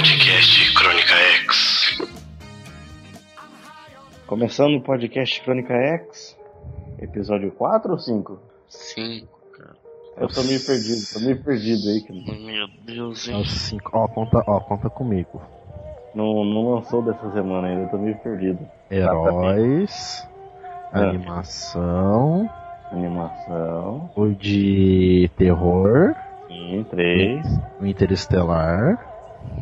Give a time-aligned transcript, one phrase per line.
[0.00, 1.98] Podcast Crônica X.
[4.26, 6.38] Começando o podcast Crônica X,
[6.98, 8.38] episódio 4 ou 5?
[8.66, 9.76] Cinco, cara.
[10.16, 13.42] Eu tô meio perdido, tô meio perdido aí, que Meu Deus, É hein?
[13.42, 13.90] os cinco.
[13.92, 15.42] Ó, conta, ó, conta comigo.
[16.14, 18.66] não, não lançou dessa semana ainda, eu tô meio perdido.
[18.90, 20.26] Heróis,
[20.94, 21.00] Ah.
[21.10, 22.48] animação,
[22.90, 26.14] Animação, o de terror,
[26.48, 27.46] sim, 3.
[27.78, 29.09] o interestelar,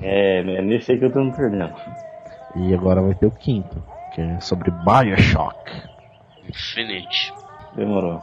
[0.02, 1.74] É, é nesse aí que eu tô me perdendo.
[2.54, 5.88] e agora vai ter o quinto, que é sobre Bioshock.
[6.48, 7.32] Infinite.
[7.74, 8.22] Demorou.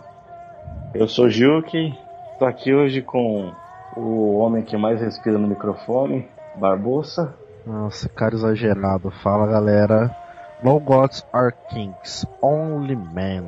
[0.94, 1.94] Eu sou Juki,
[2.40, 3.52] tô aqui hoje com
[3.96, 7.34] o homem que mais respira no microfone, Barbosa.
[7.66, 9.12] Nossa, cara exagerado.
[9.24, 10.16] Fala galera.
[10.64, 13.44] No gods are kings, only men.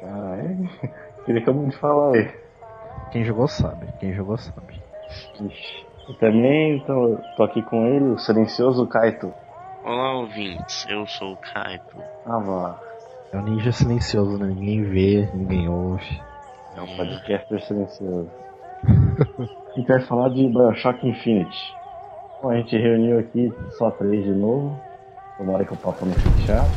[0.00, 0.68] Caralho,
[1.26, 2.30] ele acabou de falar aí.
[3.10, 4.80] Quem jogou sabe, quem jogou sabe.
[5.40, 5.85] Ixi.
[6.08, 9.32] E também tô, tô aqui com ele, o silencioso Kaito.
[9.84, 10.86] Olá, ouvintes.
[10.88, 11.96] Eu sou o Kaito.
[12.24, 12.80] Ah, vá.
[13.32, 14.46] É um ninja silencioso, né?
[14.46, 16.20] Ninguém vê, ninguém ouve.
[16.76, 18.30] É um podcaster silencioso.
[19.74, 21.74] Gente vai falar de Bioshock Infinite.
[22.40, 24.78] Bom, a gente reuniu aqui só três de novo.
[25.36, 26.70] Tomara que o papo não fique chato.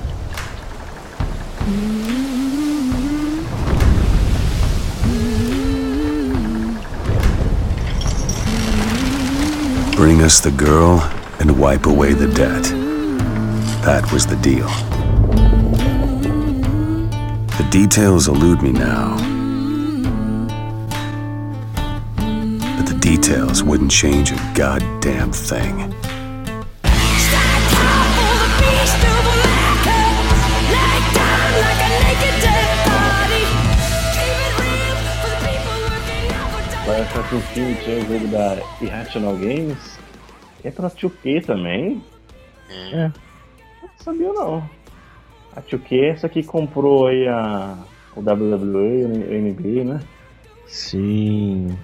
[10.00, 11.02] Bring us the girl
[11.42, 12.64] and wipe away the debt.
[13.84, 14.70] That was the deal.
[17.58, 19.18] The details elude me now.
[22.78, 25.94] But the details wouldn't change a goddamn thing.
[37.12, 40.00] For Bioshock Infinite é o jogo da Irrational Games.
[40.64, 42.02] É pra 2K também?
[42.70, 43.06] É.
[43.06, 43.08] É.
[43.82, 44.70] Não sabia não.
[45.56, 47.78] A 2K é essa que comprou aí a,
[48.16, 50.00] o WWE, o NBA, né?
[50.66, 51.76] Sim.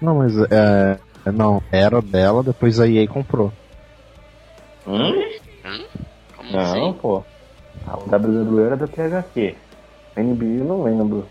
[0.00, 0.98] Não, mas é.
[1.26, 3.52] é- Não, era dela, depois a EA comprou.
[4.86, 5.12] Hum?
[5.64, 5.86] Hum?
[6.36, 6.92] Como Não, assim?
[6.94, 7.22] pô.
[7.86, 9.54] A WWE era da THQ.
[10.16, 11.28] NBA eu não lembro.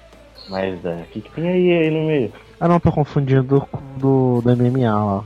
[0.50, 2.32] Mas é, o que, que tem aí, aí no meio?
[2.60, 5.26] Ah não, tô confundindo com o do, do MMA lá.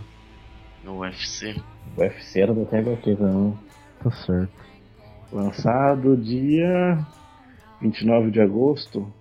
[0.83, 1.55] No UFC.
[1.97, 3.57] O UFC era da THQ também.
[4.03, 4.53] Tá certo.
[5.31, 6.99] Lançado dia
[7.81, 9.11] 29 de agosto.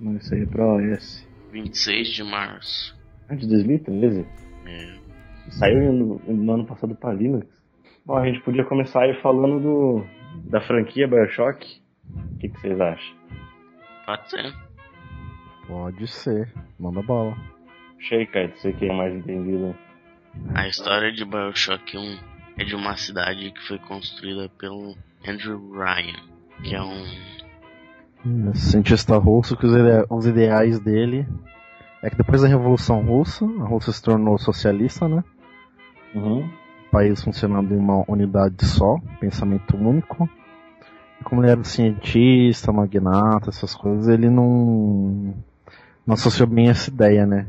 [0.00, 1.24] Não, isso aí é pra OS.
[1.52, 2.98] 26 de março.
[3.28, 4.26] Ah, de 2013.
[4.66, 4.94] É.
[5.50, 7.46] Saiu no, no ano passado pra Linux.
[8.04, 10.04] Bom, a gente podia começar aí falando do,
[10.50, 11.80] da franquia Bioshock.
[12.34, 13.16] O que, que vocês acham?
[14.06, 14.54] Pode ser.
[15.68, 16.52] Pode ser.
[16.78, 17.36] Manda bola.
[18.00, 19.76] Achei, cara, você que é mais entendido.
[20.54, 22.18] A história de Bioshock 1
[22.58, 24.96] é de uma cidade que foi construída pelo
[25.26, 26.16] Andrew Ryan,
[26.62, 27.04] que é um
[28.52, 31.26] Esse cientista russo que os, ide- os ideais dele.
[32.02, 35.22] É que depois da Revolução Russa, a Rússia se tornou socialista, né?
[36.14, 36.48] Uhum.
[36.90, 40.26] País funcionando em uma unidade só, pensamento único.
[41.20, 45.34] E como ele era um cientista, magnata, essas coisas, ele não,
[46.06, 47.46] não associou bem essa ideia, né?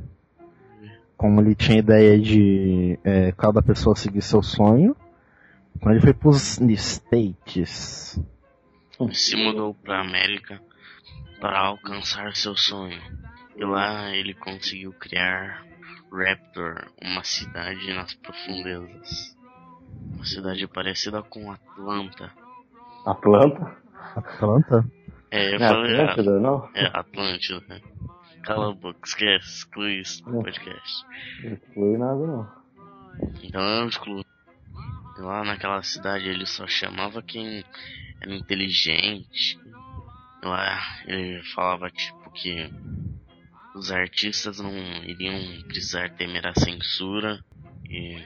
[1.21, 4.95] Como ele tinha a ideia de é, cada pessoa seguir seu sonho,
[5.79, 8.19] quando ele foi pros States,
[9.13, 10.59] se mudou para América
[11.39, 12.99] para alcançar seu sonho.
[13.55, 15.63] E lá ele conseguiu criar
[16.11, 19.37] Raptor, uma cidade nas profundezas.
[20.15, 22.31] Uma cidade parecida com Atlanta.
[23.05, 23.77] Atlanta?
[24.15, 24.91] Atlanta?
[25.29, 26.69] É, eu Não é falei Atlântida, não?
[26.73, 27.90] É, Atlântida.
[28.43, 31.05] Cala a boca, esquece, exclui isso do podcast.
[31.43, 32.61] Não foi nada, não.
[33.43, 34.25] Então eu excluo.
[35.17, 37.63] Lá naquela cidade ele só chamava quem
[38.19, 39.59] era inteligente.
[40.43, 42.71] Lá ele falava tipo que
[43.75, 44.73] os artistas não
[45.03, 47.43] iriam precisar temer a censura
[47.89, 48.17] e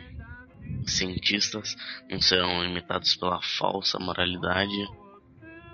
[0.84, 1.76] os cientistas
[2.10, 4.88] não serão limitados pela falsa moralidade.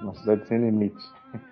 [0.02, 1.04] Uma cidade sem limite.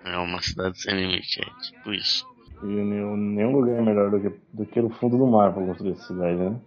[0.04, 2.29] É uma cidade sem limite, é tipo isso.
[2.62, 5.92] E nenhum, lugar é melhor do que, do que o fundo do mar pra construir
[5.92, 6.60] essa cidade, né?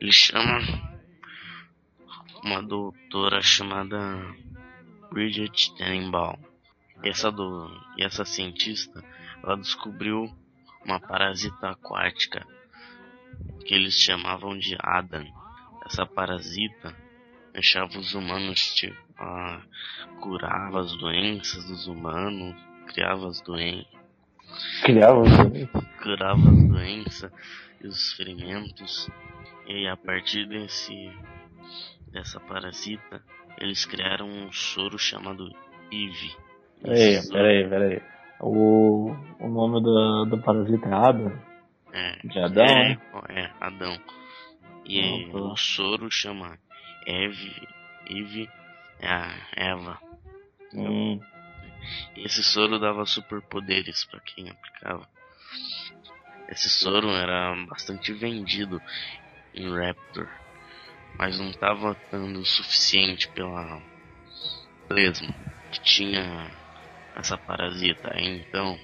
[0.00, 0.60] Ele chama
[2.42, 3.98] uma doutora chamada
[5.10, 6.38] Bridget Tenenbaum.
[7.02, 7.68] E essa, do,
[7.98, 9.04] e essa cientista,
[9.42, 10.30] ela descobriu
[10.84, 12.46] uma parasita aquática
[13.64, 15.26] que eles chamavam de Adam.
[15.86, 16.96] Essa parasita
[17.52, 19.62] deixava os humanos, tipo, ela
[20.20, 22.56] curava as doenças dos humanos,
[22.86, 24.03] criava as doenças,
[24.84, 25.66] Criava um
[26.02, 27.32] curava as doenças
[27.82, 29.08] e os ferimentos.
[29.66, 31.10] E a partir desse
[32.12, 33.22] dessa parasita,
[33.58, 35.50] eles criaram um soro chamado
[35.90, 36.36] Eve.
[36.82, 38.02] Peraí, soro- peraí, peraí.
[38.40, 39.10] O,
[39.40, 41.32] o nome do, do parasita é Adam?
[41.92, 42.98] É, De Adão, é, né?
[43.30, 43.96] é, Adão.
[44.84, 45.38] E Ah, tá.
[45.38, 46.58] o soro chama
[47.06, 47.68] Eve,
[48.06, 48.48] Eve
[49.00, 49.98] é a Eva.
[50.74, 51.20] Hum, E
[52.16, 55.08] esse soro dava superpoderes pra quem aplicava.
[56.48, 58.80] Esse soro era bastante vendido
[59.54, 60.28] em Raptor,
[61.18, 63.82] mas não estava dando o suficiente pela
[64.90, 65.34] lesma
[65.70, 66.50] que tinha
[67.16, 68.12] essa parasita.
[68.16, 68.78] Então,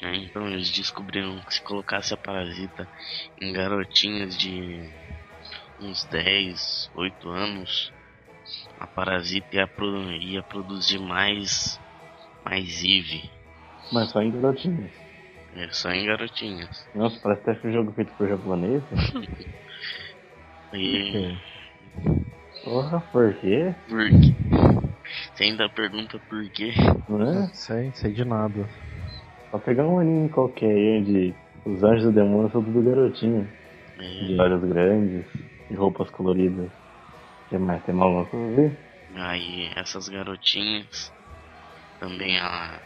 [0.00, 2.88] então eles descobriram que se colocasse a parasita
[3.40, 4.92] em garotinhas de
[5.80, 7.92] uns 10, 8 anos,
[8.78, 9.68] a parasita ia,
[10.20, 11.80] ia produzir mais
[12.46, 13.28] mais Eve.
[13.92, 14.90] mas só em garotinhas.
[15.56, 16.86] É só em garotinhas.
[16.94, 18.82] Nossa, parece até um jogo feito por japonês.
[20.74, 21.36] E
[22.64, 23.72] Porra, por quê?
[23.88, 24.34] por quê?
[25.34, 26.72] Você ainda pergunta por quê?
[27.08, 27.46] Não é?
[27.54, 28.66] Sei, sei de nada.
[29.50, 31.34] Só pegar um anime qualquer aí onde
[31.64, 33.46] os anjos do demônio são tudo garotinho.
[33.98, 35.24] De É, olhos grandes
[35.70, 36.66] e roupas coloridas.
[36.66, 37.82] O que mais?
[37.84, 38.76] Tem a ver?
[39.14, 41.12] aí essas garotinhas
[41.98, 42.82] também a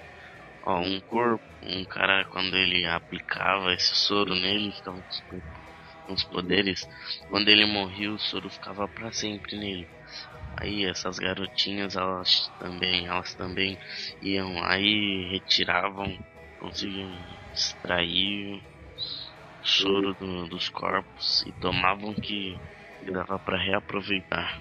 [0.65, 6.81] ó, um corpo, um cara quando ele aplicava esse soro nele ficava com os, poderes.
[7.29, 9.89] Quando ele morria o soro ficava pra sempre nele.
[10.61, 13.79] Aí essas garotinhas elas também, elas também
[14.23, 16.17] iam aí retiravam,
[16.59, 17.11] conseguiam
[17.53, 18.63] extrair o
[19.63, 22.61] soro do- dos corpos e tomavam que,
[23.03, 24.61] dava pra reaproveitar.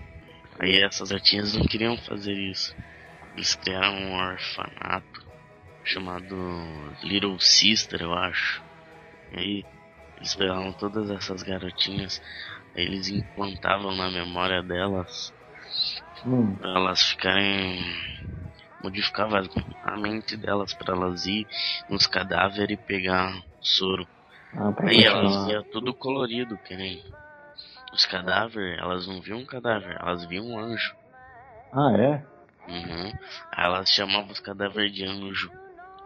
[0.59, 2.73] Aí essas gatinhas não queriam fazer isso.
[3.33, 5.19] Eles criaram um orfanato
[5.83, 6.35] chamado
[7.03, 8.63] Little Sister, eu acho.
[9.31, 9.67] E aí
[10.17, 12.19] eles pegavam todas essas garotinhas,
[12.75, 15.33] aí eles implantavam na memória delas
[16.23, 17.79] Hum, pra elas ficarem
[18.81, 19.41] modificava
[19.83, 21.47] a mente delas pra elas ir
[21.89, 24.07] nos cadáveres e pegar soro.
[24.53, 27.01] ah, Aí elas iam tudo colorido, que nem
[27.93, 30.95] os cadáveres, elas não viam um cadáver, elas viam um anjo.
[31.71, 32.27] Ah, é?
[32.69, 33.11] Uhum.
[33.51, 35.51] Aí elas chamavam os cadáveres de anjo.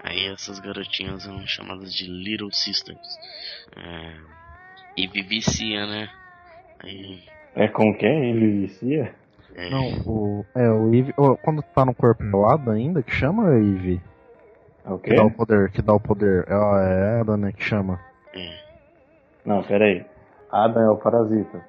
[0.04, 3.18] Aí essas garotinhas eram chamadas de Little Sisters.
[3.76, 4.14] É...
[4.98, 6.10] E vivicia, né?
[6.80, 7.24] Aí.
[7.56, 8.32] É com quem?
[8.32, 9.14] Ele vicia?
[9.56, 9.70] É...
[9.70, 10.46] Não, o.
[10.56, 11.14] É, o Eve.
[11.44, 14.02] Quando tá no corpo pelado ainda, que chama Eve?
[14.86, 15.16] É o Que quê?
[15.16, 16.46] dá o poder, que dá o poder.
[16.48, 18.00] É a é a Eda, né, que chama.
[18.34, 18.64] é.
[19.46, 20.06] Não, pera aí.
[20.52, 21.66] Adam é o parasita.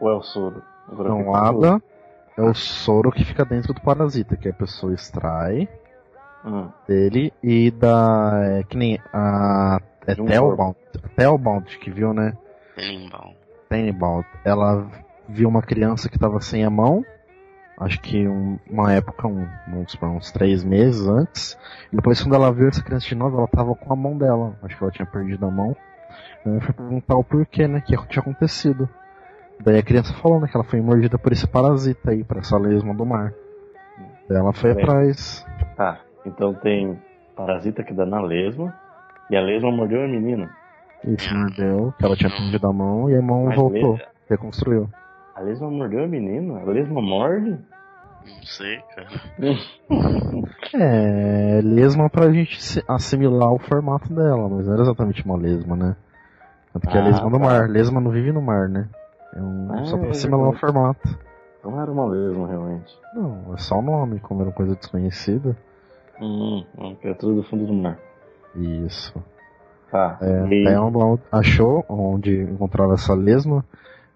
[0.00, 0.62] Ou é o soro?
[0.88, 1.82] Agora Não, fiquei confuso.
[2.36, 5.68] É o soro que fica dentro do parasita, que a pessoa extrai
[6.44, 8.32] Hum, dele e dá.
[8.44, 9.80] É, que nem a.
[10.06, 10.76] É um Telbound.
[11.16, 12.36] Telbound que viu, né?
[12.76, 13.34] Tenenbaum.
[13.68, 14.24] Tenenbaum.
[14.44, 14.86] Ela
[15.28, 17.02] viu uma criança que tava sem a mão.
[17.78, 21.56] Acho que um- uma época, um, uns, uns três meses antes.
[21.92, 24.54] E depois, quando ela viu essa criança de novo, ela tava com a mão dela.
[24.62, 25.74] Acho que ela tinha perdido a mão.
[26.44, 27.80] Aí foi perguntar o porquê, né?
[27.80, 28.88] Que tinha acontecido.
[29.60, 30.48] Daí a criança falou, né?
[30.48, 33.32] Que ela foi mordida por esse parasita aí, por essa lesma do mar.
[34.28, 34.82] Daí ela foi Bem.
[34.84, 35.44] atrás.
[35.76, 36.98] Tá, então tem
[37.36, 38.72] parasita que dá na lesma.
[39.30, 40.48] E a lesma mordeu a menina.
[41.04, 44.88] Isso mordeu, que ela tinha perdido a mão e a mão Mas voltou, reconstruiu.
[45.34, 46.60] A lesma mordeu a menina?
[46.60, 47.50] A lesma morde?
[47.50, 49.08] Não sei, cara.
[50.74, 55.76] É, lesma pra gente se- assimilar o formato dela, mas não era exatamente uma lesma,
[55.76, 55.96] né?
[56.74, 57.44] É porque é Ah, lesma no tá.
[57.44, 58.88] mar, lesma não vive no mar, né?
[59.34, 61.18] É um, Ah, só pra é assimilar o formato.
[61.64, 62.94] Não era uma lesma, realmente.
[63.14, 65.56] Não, é só o nome, como era uma coisa desconhecida.
[66.20, 66.64] Hum,
[67.02, 67.98] é tudo do fundo do mar.
[68.54, 69.14] Isso.
[69.90, 73.64] Tá, É, e ela achou onde encontrava essa lesma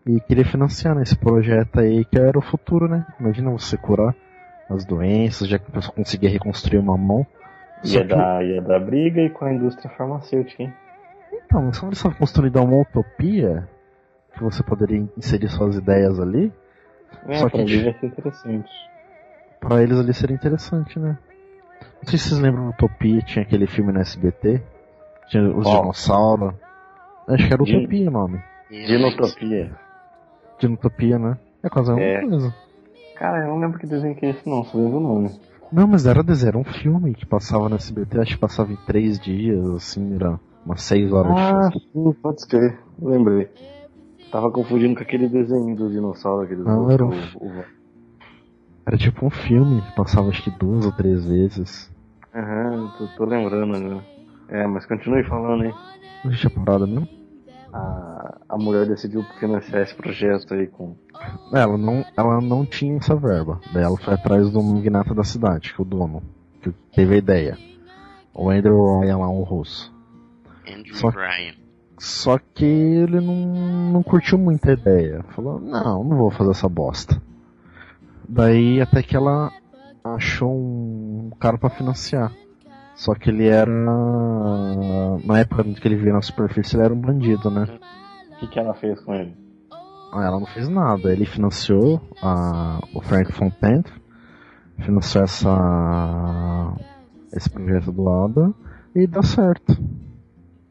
[0.06, 3.04] e queria financiar né, esse projeto aí que era o futuro, né?
[3.20, 4.14] Imagina você curar
[4.68, 7.26] as doenças, já que a pessoa conseguia reconstruir uma mão.
[7.82, 10.74] Só ia, que- dar, ia dar briga e com a indústria farmacêutica, hein?
[11.32, 13.68] Então, quando eles estavam construindo uma utopia,
[14.38, 16.52] que você poderia inserir suas ideias ali,
[17.26, 18.70] É, Só pra que- mim vai ser interessante.
[19.60, 21.16] pra eles ali seria interessante, né?
[21.80, 24.62] Não sei se vocês lembram do Utopia, tinha aquele filme no SBT,
[25.26, 25.80] tinha os Qual?
[25.82, 26.54] dinossauros.
[27.26, 28.40] Acho que era Din- Utopia o nome.
[28.70, 29.76] Dinotopia.
[30.58, 31.38] Dinotopia, né?
[31.62, 32.28] É quase a mesma É.
[32.28, 32.54] coisa.
[33.16, 35.40] Cara, eu não lembro que desenho que é esse não, só lembro o nome.
[35.72, 38.76] Não, mas era desenho, era um filme que passava no SBT, acho que passava em
[38.86, 43.48] três dias, assim, era umas seis horas Ah, de sim, pode escrever, lembrei.
[44.30, 47.64] Tava confundindo com aquele desenho do dinossauro, aqueles Não, era um- o.
[48.86, 51.90] Era tipo um filme, que passava acho que duas ou três vezes.
[52.34, 54.04] Aham, tô, tô lembrando agora.
[54.48, 55.74] É, mas continue falando aí.
[56.24, 57.08] Não tinha parado mesmo?
[57.72, 60.96] A, a a mulher decidiu financiar esse projeto aí com.
[61.52, 63.60] Ela não, ela não tinha essa verba.
[63.72, 66.22] Daí ela foi atrás do magnata da cidade, que é o dono,
[66.62, 67.58] que teve a ideia.
[68.34, 69.92] O Andrew Ryan lá, um russo.
[70.66, 71.54] Andrew Só- Ryan.
[71.98, 75.24] Só que ele não, não curtiu muito a ideia.
[75.34, 77.20] Falou, não, não vou fazer essa bosta.
[78.28, 79.50] Daí até que ela
[80.04, 82.32] achou um cara pra financiar.
[82.94, 83.70] Só que ele era.
[85.24, 87.66] Na época que ele veio na superfície, ele era um bandido, né?
[88.32, 89.36] O que, que ela fez com ele?
[90.12, 91.12] Ah, ela não fez nada.
[91.12, 93.84] Ele financiou a, o Frank Fontaine,
[94.78, 96.74] financiou essa,
[97.32, 98.52] esse projeto do Ada
[98.94, 99.76] e deu certo.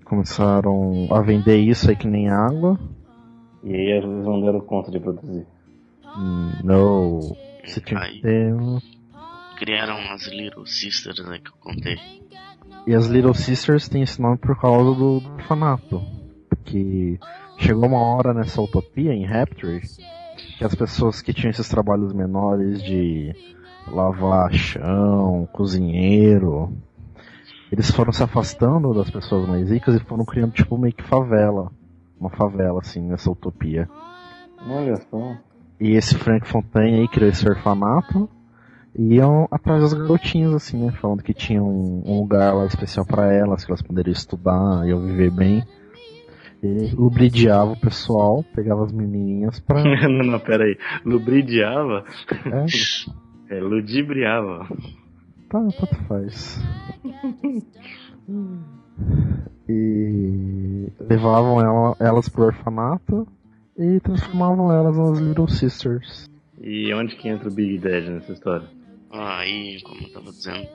[0.07, 2.79] Começaram a vender isso aí que nem água.
[3.63, 5.45] E aí eles não deram conta de produzir.
[6.17, 7.19] Hum, Não.
[7.65, 8.53] Você tinha que Aí ter.
[8.53, 8.79] um-
[9.57, 11.97] criaram as Little Sisters né, que eu contei.
[12.85, 16.01] E as Little Sisters têm esse nome por causa do, do orfanato.
[16.47, 17.19] Porque
[17.57, 19.81] chegou uma hora nessa utopia, em Rapture,
[20.57, 23.35] que as pessoas que tinham esses trabalhos menores de
[23.91, 26.71] lavar chão, cozinheiro,
[27.71, 31.71] eles foram se afastando das pessoas mais ricas e foram criando tipo meio que favela.
[32.19, 33.88] Uma favela, assim, nessa utopia.
[34.67, 35.38] Olha só.
[35.79, 38.27] E esse Frank Fontaine aí criou esse orfanato
[38.97, 40.91] e iam atrás das garotinhas, assim, né?
[40.93, 45.00] Falando que tinha um, um lugar lá especial pra elas, que elas poderiam estudar, iam
[45.05, 45.63] viver bem.
[46.63, 49.83] E lubridiava o pessoal, pegava as menininhas pra.
[50.09, 50.75] não, não, pera aí.
[51.05, 52.03] Lubridiava?
[52.45, 54.67] É, É, ludibriava.
[55.50, 56.60] Tá, tanto faz.
[59.70, 63.27] E levavam ela- elas pro orfanato
[63.77, 66.30] e transformavam elas nas Little Sisters.
[66.60, 68.68] E onde que entra o Big Dad nessa história?
[69.12, 70.68] Aí, como eu tava dizendo,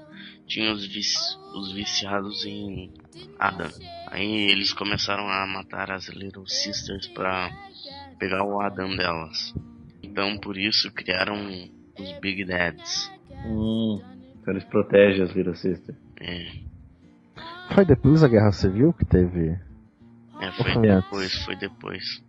[0.47, 2.93] tinha os, vici- os viciados em
[3.39, 3.69] Adam.
[4.09, 7.51] Aí eles começaram a matar as Little Sisters pra
[8.19, 9.55] pegar o Adam delas.
[10.03, 11.37] Então por isso criaram
[11.99, 13.11] os Big Dads.
[13.47, 14.01] Hum.
[14.43, 15.97] Então eles protegem as Little Sisters.
[16.21, 19.57] É, Foi depois da Guerra Civil que teve
[20.41, 21.05] é, foi Foi antes.
[21.05, 22.25] depois, foi depois.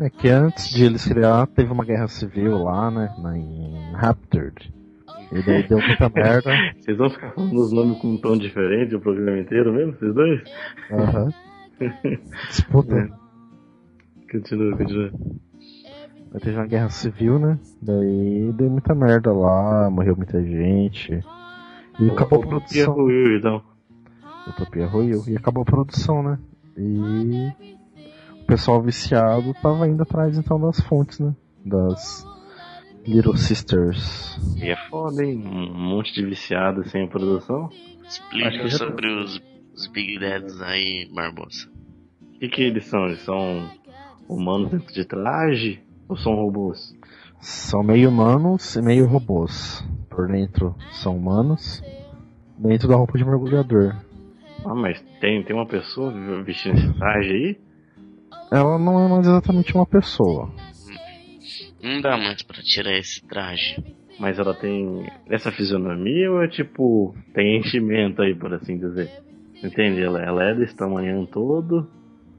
[0.00, 3.14] É que antes de eles criar, teve uma guerra civil lá, né?
[3.22, 4.74] Na, em Raptured.
[5.30, 6.50] E daí deu muita merda.
[6.80, 10.12] Vocês vão ficar falando os nomes com um tom diferente o programa inteiro mesmo, vocês
[10.12, 10.42] dois?
[10.90, 11.28] Aham.
[12.48, 12.96] Disputa.
[12.96, 14.32] É.
[14.32, 15.10] Continua, continua.
[16.32, 17.56] Daí teve uma guerra civil, né?
[17.80, 21.20] Daí deu muita merda lá, morreu muita gente.
[21.98, 22.94] E acabou a produção.
[22.94, 23.62] ruiu, então.
[24.48, 25.22] Utopia ruiu.
[25.26, 26.38] E acabou a produção, né?
[26.76, 27.52] E
[28.40, 31.34] o pessoal viciado tava indo atrás então das fontes, né?
[31.64, 32.26] Das
[33.06, 34.38] Little Sisters.
[34.56, 35.42] E é foda, hein?
[35.46, 37.66] Um monte de viciado sem produção.
[38.04, 39.40] Acho que Explica sobre os,
[39.74, 41.68] os Big Dads aí, Barbosa.
[42.20, 43.06] O que, que eles são?
[43.06, 43.70] Eles são
[44.28, 45.80] humanos dentro de traje?
[46.08, 46.94] Ou são robôs?
[47.40, 49.82] São meio humanos e meio robôs.
[50.14, 51.82] Por dentro são humanos.
[52.58, 53.94] Dentro da roupa de mergulhador.
[54.64, 56.12] Ah, mas tem, tem uma pessoa
[56.44, 57.58] vestindo esse traje aí?
[58.50, 60.48] Ela não é mais exatamente uma pessoa.
[61.82, 63.82] Não dá mais pra tirar esse traje.
[64.18, 67.14] Mas ela tem essa fisionomia ou é tipo.
[67.34, 69.10] tem enchimento aí, por assim dizer?
[69.62, 70.00] Entende?
[70.02, 71.88] Ela, ela é desse tamanho todo.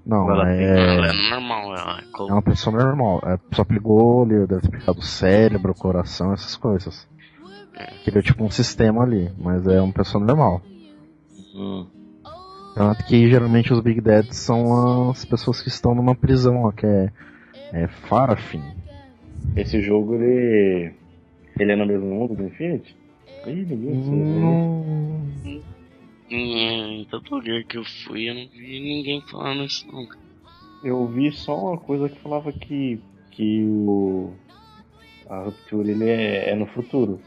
[0.05, 3.19] Não, Ela tem- Ela é, é normal, ela é é uma pessoa normal.
[3.25, 7.07] É, só pegou ali, deve ter pegado o cérebro, o coração, essas coisas.
[8.03, 10.61] Criou tipo um sistema ali, mas é uma pessoa normal.
[11.53, 11.85] Hum.
[12.75, 16.85] Tanto que geralmente os Big Dads são as pessoas que estão numa prisão lá, que
[16.85, 17.11] é,
[17.71, 18.61] é Farafin.
[19.55, 20.93] Esse jogo ele.
[21.57, 22.95] ele é no mesmo mundo do Infinity?
[23.47, 24.15] Ih, ninguém sabe.
[24.15, 25.65] Hum,
[26.29, 30.07] Em todo lugar que eu fui, eu não vi ninguém falando isso não.
[30.83, 32.99] Eu vi só uma coisa que falava que.
[33.31, 34.33] que o.
[35.29, 37.19] A ruptura ele é, é no futuro.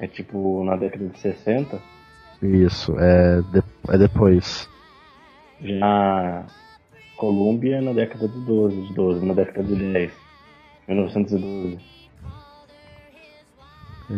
[0.00, 1.80] É tipo na década de 60.
[2.42, 4.68] isso, é, de- é depois.
[5.60, 6.46] Já
[7.16, 10.12] Colômbia é na década de 12, de 12, na década de 10.
[10.88, 11.78] 1912.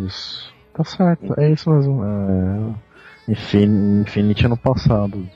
[0.07, 0.55] Isso.
[0.73, 2.03] Tá certo, é isso mesmo.
[2.05, 5.29] É, Infin- Infinity ano passado.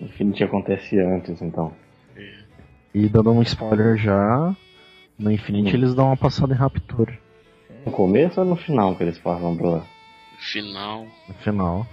[0.00, 1.72] Infinity acontece antes, então.
[2.94, 4.54] E dando um spoiler já,
[5.18, 5.78] no Infinity Hum.
[5.78, 7.18] eles dão uma passada em Rapture
[7.84, 9.86] No começo ou no final que eles passam pra lá?
[10.32, 11.86] No final, no final.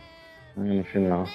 [0.58, 1.27] É, no final.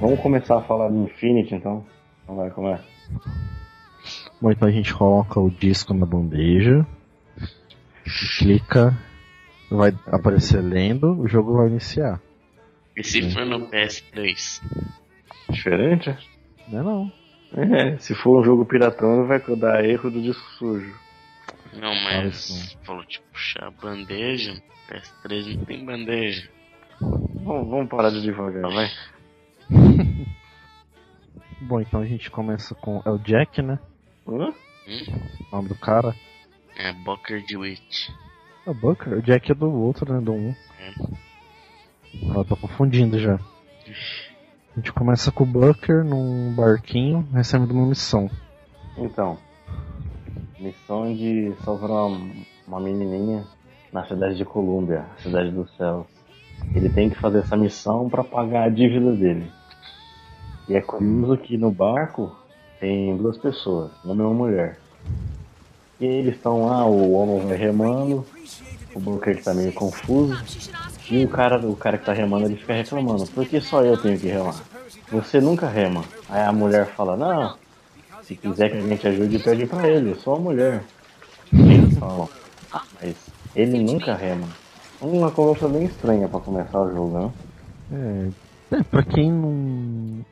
[0.00, 1.84] Vamos começar a falar de Infinity então.
[2.24, 2.80] Então vai, como é?
[4.40, 6.86] Bom, então a gente coloca o disco na bandeja,
[8.38, 8.96] clica,
[9.70, 12.20] vai aparecer lendo, o jogo vai iniciar.
[12.96, 14.62] E se for no PS3?
[15.50, 16.16] Diferente?
[16.68, 17.12] Não é não.
[17.52, 20.94] É, se for um jogo piratão, vai dar erro do disco sujo.
[21.74, 24.60] Não, mas falou de puxar a bandeja.
[24.88, 26.48] PS3 não tem bandeja.
[27.00, 28.88] Vamos, vamos parar de devagar, vai.
[31.60, 33.02] Bom, então a gente começa com.
[33.04, 33.78] É o Jack, né?
[34.26, 34.52] Hã?
[34.88, 35.18] Hum?
[35.52, 36.14] O nome do cara.
[36.76, 38.08] É Bocker de Witch.
[38.66, 39.14] É o Booker.
[39.14, 40.20] O Jack é do outro, né?
[40.20, 40.48] Do 1.
[40.48, 40.54] É.
[42.30, 43.34] Ah, eu tô confundindo já.
[43.34, 48.30] A gente começa com o Booker num barquinho, recebendo uma missão.
[48.96, 49.38] Então,
[50.58, 52.30] missão de salvar uma,
[52.66, 53.44] uma menininha
[53.92, 56.06] na cidade de Colômbia, cidade dos céus.
[56.74, 59.50] Ele tem que fazer essa missão para pagar a dívida dele.
[60.70, 62.30] E é curioso que no barco
[62.78, 64.78] tem duas pessoas, um homem e uma mulher.
[65.98, 68.24] E eles estão lá, o homem vai remando,
[68.94, 70.40] o Booker tá meio confuso.
[71.10, 74.00] E o cara, o cara que tá remando, ele fica reclamando, por que só eu
[74.00, 74.62] tenho que remar?
[75.10, 76.04] Você nunca rema.
[76.28, 77.56] Aí a mulher fala, não,
[78.22, 80.84] se quiser que a gente ajude, pede pra ele, sou uma mulher.
[81.52, 82.28] E eles falam,
[82.72, 83.16] ah, mas
[83.56, 84.46] ele nunca rema.
[85.00, 87.32] Uma conversa bem estranha pra começar o jogo, né?
[88.70, 90.24] É, é, pra quem não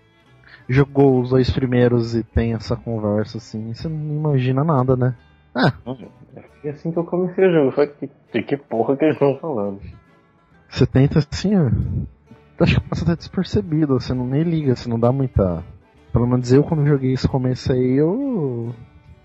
[0.68, 5.16] jogou os dois primeiros e tem essa conversa assim, você não imagina nada, né?
[5.54, 9.14] Ah, Foi assim que eu comecei o jogo, foi que, que, que porra que eles
[9.16, 9.80] estão falando.
[10.68, 11.52] você tenta assim.
[12.60, 15.64] Acho que passa até despercebido, você não nem liga, você não dá muita.
[16.12, 18.74] Pelo menos eu quando joguei esse começo aí, eu.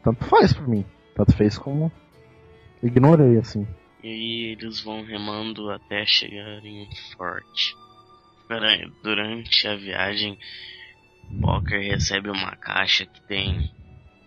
[0.03, 0.85] Tanto faz pra mim.
[1.15, 1.91] Tanto fez como.
[2.81, 3.67] Ignorei, assim.
[4.03, 7.75] E aí eles vão remando até chegar em um forte.
[8.47, 10.37] Peraí, durante a viagem,
[11.29, 13.71] Bocker recebe uma caixa que tem,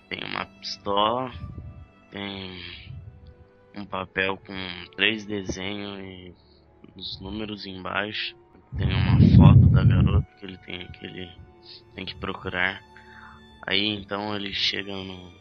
[0.09, 1.31] tem uma pistola,
[2.11, 2.61] tem
[3.77, 4.55] um papel com
[4.97, 6.35] três desenhos e
[6.97, 8.35] os números embaixo.
[8.77, 11.31] Tem uma foto da garota que ele tem que ele
[11.95, 12.83] tem que procurar.
[13.67, 15.33] Aí então ele chega no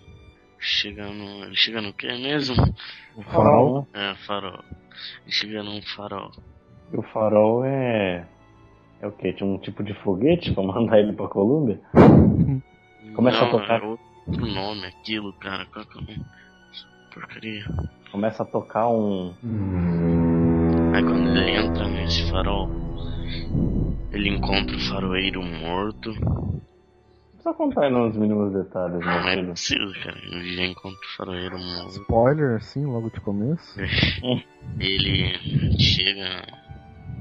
[0.60, 2.56] chega no ele chega no que mesmo?
[3.16, 3.88] O farol?
[3.94, 4.64] É, farol.
[5.24, 6.32] Ele chega num farol.
[6.94, 8.28] O farol é.
[9.06, 9.34] É o que?
[9.34, 11.80] Tinha um tipo de foguete pra mandar ele pra Colômbia?
[13.16, 13.82] Começa a Não, tocar.
[13.84, 15.66] É outro nome aquilo, cara.
[15.68, 16.26] Qual que é o nome?
[17.14, 17.64] Porcaria.
[18.12, 19.32] Começa a tocar um.
[20.94, 22.68] Aí quando ele entra nesse farol,
[24.12, 26.12] ele encontra o faroeiro morto.
[27.42, 29.34] Só contar aí nos mínimos detalhes, Não né?
[29.34, 29.50] é filho?
[29.50, 30.18] possível, cara.
[30.32, 31.90] Ele já encontra o faroeiro morto.
[32.02, 33.80] Spoiler, assim, logo de começo.
[34.80, 36.42] Ele chega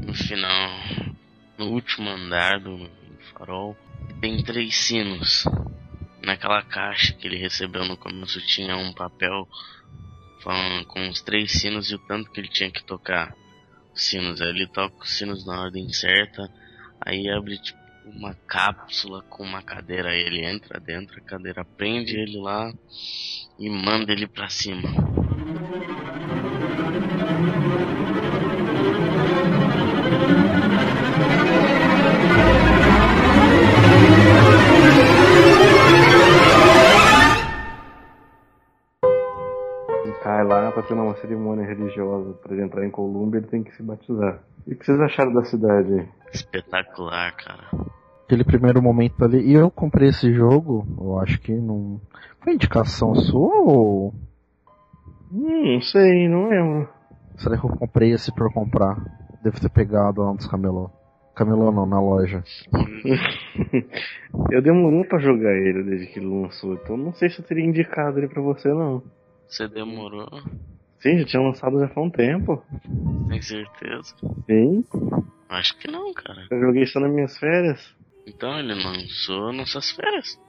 [0.07, 0.70] no final,
[1.59, 2.88] no último andar do,
[3.33, 3.77] farol.
[4.21, 5.45] Tem três sinos.
[6.23, 9.47] Naquela caixa que ele recebeu no começo tinha um papel
[10.43, 13.35] falando com os três sinos e o tanto que ele tinha que tocar
[13.95, 14.40] os sinos.
[14.40, 16.51] Aí ele toca os sinos na ordem certa,
[17.01, 22.14] aí abre tipo uma cápsula com uma cadeira, aí ele entra dentro, a cadeira prende
[22.17, 22.73] ele lá
[23.59, 24.90] e manda ele pra cima.
[40.44, 42.35] Lá pra ter uma cerimônia religiosa.
[42.35, 44.40] Pra ele entrar em Colômbia, ele tem que se batizar.
[44.66, 46.09] E o que vocês acharam da cidade aí?
[46.33, 47.64] Espetacular, cara.
[48.24, 49.40] Aquele primeiro momento ali.
[49.40, 52.00] E eu comprei esse jogo, eu acho que não.
[52.42, 54.14] Foi indicação sua ou.
[55.33, 56.88] Hum, não sei, não lembro.
[57.37, 58.96] Será que eu comprei esse por comprar?
[59.42, 60.90] Devo ter pegado lá nos camelô.
[61.35, 62.44] Camelô não, na loja.
[64.50, 67.64] eu demorou pra jogar ele desde que ele lançou, então não sei se eu teria
[67.64, 69.02] indicado ele pra você não.
[69.48, 70.28] Você demorou,
[71.00, 72.62] Sim, já tinha lançado já faz um tempo.
[73.28, 74.14] tem certeza?
[74.46, 74.85] Sim,
[75.48, 76.46] Acho que não, cara.
[76.50, 77.94] eu joguei só nas minhas férias.
[78.26, 80.40] Então ele lançou nossas férias.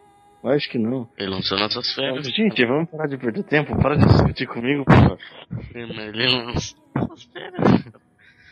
[0.44, 1.10] Acho que não.
[1.18, 2.26] Ele lançou nossas férias.
[2.28, 5.18] Gente, vamos parar de perder tempo, para de discutir comigo, porra.
[5.74, 7.86] Ele lançou nossas férias.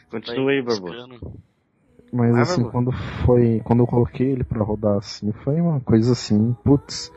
[0.10, 1.08] Continua aí, Tá Barbosa.
[2.12, 2.92] Mas Vai, assim, quando
[3.26, 3.62] foi.
[3.64, 7.12] Quando eu coloquei ele pra rodar assim, foi uma coisa assim, putz.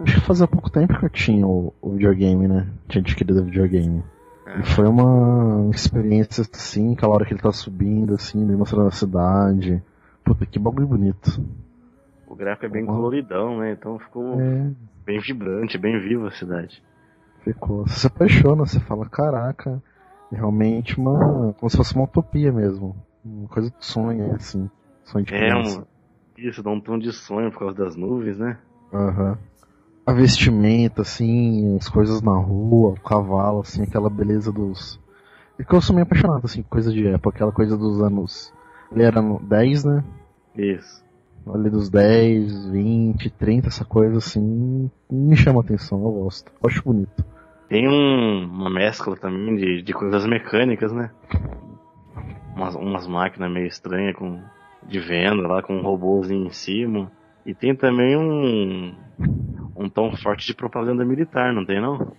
[0.00, 2.66] Acho que fazia pouco tempo que eu tinha o, o videogame, né?
[2.88, 4.02] Tinha adquirido o videogame.
[4.58, 8.92] E foi uma experiência assim, aquela hora que ele tá subindo, assim, me mostrando a
[8.92, 9.82] cidade.
[10.24, 11.42] Puta, que bagulho bonito.
[12.26, 12.94] O gráfico é bem Uhum.
[12.94, 13.72] coloridão, né?
[13.72, 14.70] Então ficou É,
[15.06, 16.82] bem vibrante, bem viva a cidade.
[17.44, 17.86] ficou.
[17.86, 19.82] Você se apaixona, você fala, caraca,
[20.30, 21.52] é realmente uma.
[21.54, 22.94] como se fosse uma utopia mesmo.
[23.24, 24.68] Uma coisa de sonho, assim.
[25.04, 25.80] Sonho de É criança.
[25.80, 25.84] um.
[26.38, 28.58] Isso, dá um tom de sonho por causa das nuvens, né?
[28.92, 29.38] Aham.
[30.04, 35.00] A vestimenta, assim, as coisas na rua, o cavalo, assim, aquela beleza dos.
[35.58, 38.52] É que eu sou meio apaixonado, assim, coisa de época, aquela coisa dos anos.
[38.90, 40.02] Ele era no 10, né?
[40.56, 41.02] Isso.
[41.46, 46.50] Ali dos 10, 20, 30, essa coisa assim, me chama a atenção, eu gosto.
[46.62, 47.24] Eu acho bonito.
[47.68, 51.10] Tem um- uma mescla também de, de coisas mecânicas, né?
[52.56, 54.40] Umas, umas máquinas meio estranhas com,
[54.86, 57.10] de venda lá, com um robôzinho em cima.
[57.46, 58.94] E tem também um,
[59.76, 62.14] um tom forte de propaganda militar, não tem não?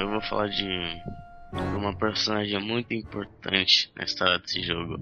[0.00, 0.98] Eu vou falar de
[1.52, 5.00] de uma personagem muito importante na história desse jogo.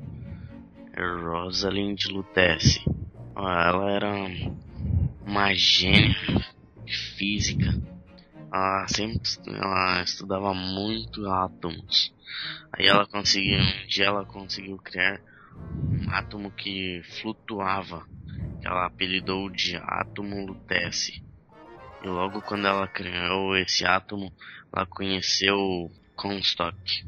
[0.93, 2.85] É Rosalind Lutece.
[3.37, 4.13] Ela era
[5.27, 6.17] uma gênia
[6.85, 7.79] de física.
[8.51, 12.15] Ela sempre ela estudava muito átomos.
[12.73, 15.21] Aí ela conseguiu, um dia ela conseguiu criar
[15.55, 18.07] um átomo que flutuava.
[18.61, 21.23] Que ela apelidou de átomo Lutece.
[22.03, 24.33] E logo quando ela criou esse átomo,
[24.75, 27.05] ela conheceu Comstock.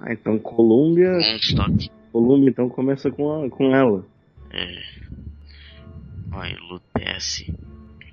[0.00, 1.12] Ah, então Colômbia.
[1.32, 1.90] Comstock.
[2.12, 4.04] Colômbia então começa com, a, com ela.
[4.50, 5.21] É.
[6.68, 7.54] Lutece.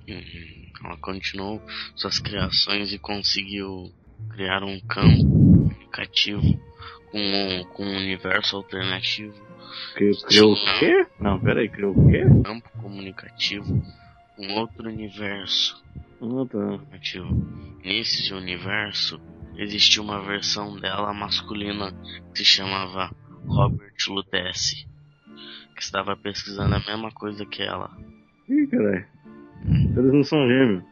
[0.07, 0.69] Uhum.
[0.85, 1.61] Ela continuou
[1.95, 3.91] suas criações e conseguiu
[4.29, 6.41] criar um campo comunicativo
[7.11, 9.33] com, um- com um universo alternativo.
[9.93, 11.07] Criou, criou o quê?
[11.19, 12.23] Não, peraí, criou o quê?
[12.43, 13.81] Campo comunicativo
[14.35, 15.83] com outro universo.
[16.21, 16.57] Ah, tá.
[16.57, 17.77] alternativo.
[17.83, 19.19] Nesse universo
[19.57, 21.91] existia uma versão dela masculina
[22.33, 23.13] que se chamava
[23.45, 24.87] Robert Lutece,
[25.79, 27.89] que estava pesquisando a mesma coisa que ela.
[28.49, 29.05] Ih, caralho.
[29.65, 30.83] Eles não são gêmeos.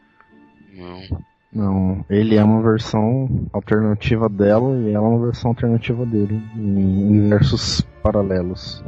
[0.74, 1.28] Não.
[1.50, 7.08] Não, ele é uma versão alternativa dela e ela é uma versão alternativa dele, em
[7.08, 8.82] universos paralelos.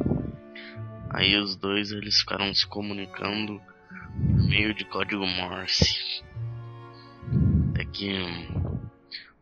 [1.11, 6.23] Aí os dois eles ficaram se comunicando por meio de código Morse.
[7.71, 8.79] Até que um,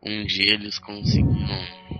[0.05, 1.99] um dia eles conseguiram.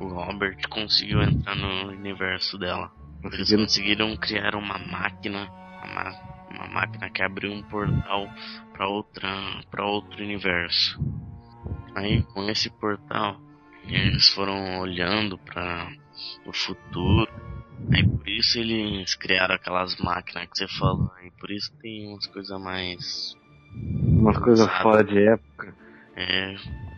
[0.00, 2.97] O Robert conseguiu entrar no universo dela.
[3.24, 4.16] Eles Conseguiram?
[4.16, 5.48] criar uma máquina,
[5.82, 8.28] uma, ma- uma máquina que abriu um portal
[8.72, 9.28] para outra,
[9.70, 10.98] para outro universo.
[11.94, 13.40] Aí com esse portal
[13.84, 15.88] eles foram olhando para
[16.46, 17.30] o futuro.
[17.92, 21.10] Aí por isso eles criaram aquelas máquinas que você falou.
[21.24, 23.34] E por isso tem umas coisas mais.
[23.74, 25.74] Umas coisas fora de época.
[26.16, 26.54] É.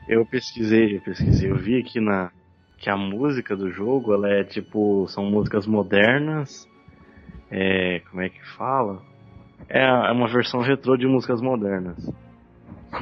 [0.08, 1.50] Eu pesquisei, eu pesquisei.
[1.50, 2.32] Eu vi aqui na
[2.80, 6.68] que a música do jogo, ela é tipo, são músicas modernas.
[7.50, 9.02] É, como é que fala?
[9.68, 12.10] É, é uma versão retrô de músicas modernas.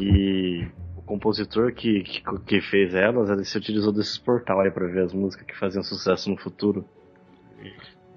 [0.00, 4.86] E o compositor que, que, que fez elas, ele se utilizou desses portal aí pra
[4.86, 6.84] ver as músicas que faziam sucesso no futuro.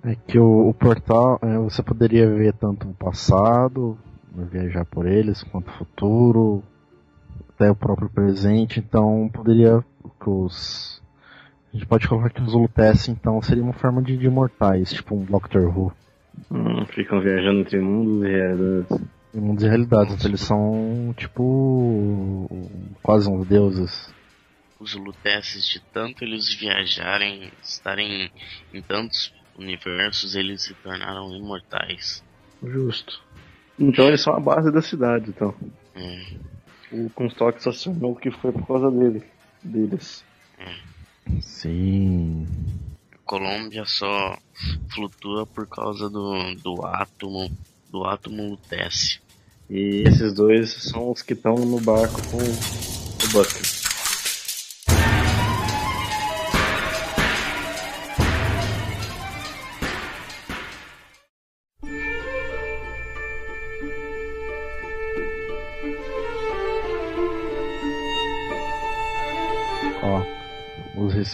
[0.03, 3.97] É que o, o portal, é, você poderia ver tanto o passado,
[4.33, 6.63] viajar por eles, quanto o futuro,
[7.49, 9.83] até o próprio presente, então poderia
[10.19, 11.00] que os.
[11.73, 15.15] A gente pode colocar que os Lutece, então, seria uma forma de, de imortais, tipo
[15.15, 15.93] um Doctor Who.
[16.51, 19.07] Hum, ficam viajando entre mundos e realidades.
[19.33, 22.49] Em mundos e realidades, então eles são tipo
[23.01, 24.13] quase uns deuses.
[24.77, 28.29] Os Luteces, de tanto eles viajarem, estarem
[28.73, 32.21] em tantos universos, eles se tornaram imortais.
[32.61, 33.21] Justo.
[33.79, 35.55] Então eles são a base da cidade, então.
[35.95, 36.51] É.
[36.91, 39.23] O Comstock só se tornou o que foi por causa dele.
[39.63, 40.25] Deles.
[41.41, 42.47] Sim.
[43.25, 44.37] Colômbia só
[44.93, 47.49] flutua por causa do, do átomo
[47.91, 49.19] do átomo Lutece.
[49.69, 53.61] E esses dois são os que estão no barco com o Buster.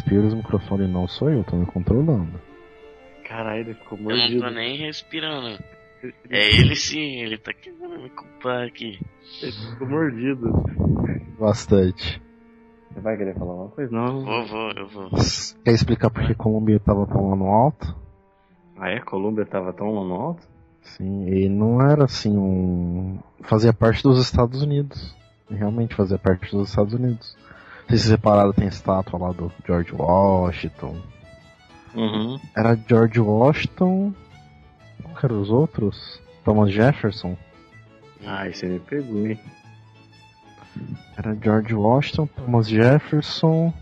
[0.08, 2.40] Os respiros, o microfone não sou eu, tô me controlando.
[3.28, 4.42] Caralho, ele ficou Eu não mordido.
[4.42, 5.60] tô nem respirando.
[6.30, 9.00] É ele sim, ele tá querendo me culpar aqui.
[9.42, 10.52] Ele ficou mordido.
[11.40, 12.22] Bastante.
[12.94, 13.92] Você vai querer falar uma coisa?
[13.92, 14.24] Não.
[14.24, 15.10] Vou, vou, eu vou.
[15.10, 17.96] Quer explicar por que Colômbia tava tão lá no alto?
[18.78, 19.00] Ah é?
[19.00, 20.48] Colômbia tava tão lá no alto?
[20.84, 23.18] Sim, e não era assim um.
[23.42, 25.16] Fazia parte dos Estados Unidos.
[25.50, 27.36] Realmente fazia parte dos Estados Unidos.
[27.88, 31.02] Não sei se vocês repararam, tem estátua lá do George Washington.
[31.96, 32.38] Uhum.
[32.54, 34.14] Era George Washington.
[35.02, 36.22] Qual que eram os outros?
[36.44, 37.38] Thomas Jefferson.
[38.26, 39.40] Ah, esse me pegou, hein?
[41.16, 43.74] Era George Washington, Thomas Jefferson.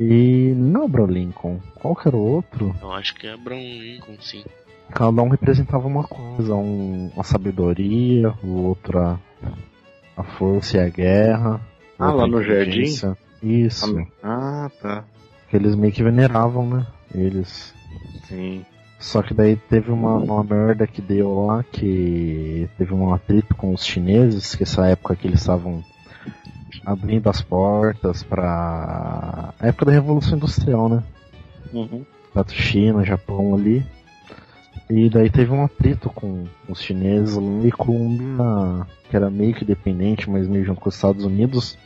[0.00, 0.52] E.
[0.56, 1.60] Não, Abraham Lincoln.
[1.76, 2.74] Qual que era o outro?
[2.82, 4.44] Eu acho que é Abraham Lincoln, sim.
[4.90, 6.56] Cada um representava uma coisa.
[6.56, 9.16] Um, a sabedoria, o outro a,
[10.16, 11.60] a força e a guerra.
[11.98, 12.82] Ah, lá no jardim?
[13.42, 14.06] Isso.
[14.22, 15.04] Ah, tá.
[15.48, 16.86] Que eles meio que veneravam, né?
[17.14, 17.74] Eles.
[18.26, 18.64] Sim.
[18.98, 23.72] Só que daí teve uma, uma merda que deu lá, que teve um atrito com
[23.74, 25.84] os chineses, que essa época que eles estavam
[26.84, 29.52] abrindo as portas pra.
[29.60, 31.02] A época da Revolução Industrial, né?
[31.72, 32.04] Uhum.
[32.32, 33.84] Tanto China, Japão ali.
[34.88, 40.28] E daí teve um atrito com os chineses e Colômbia, que era meio que dependente,
[40.28, 41.78] mas meio junto com os Estados Unidos,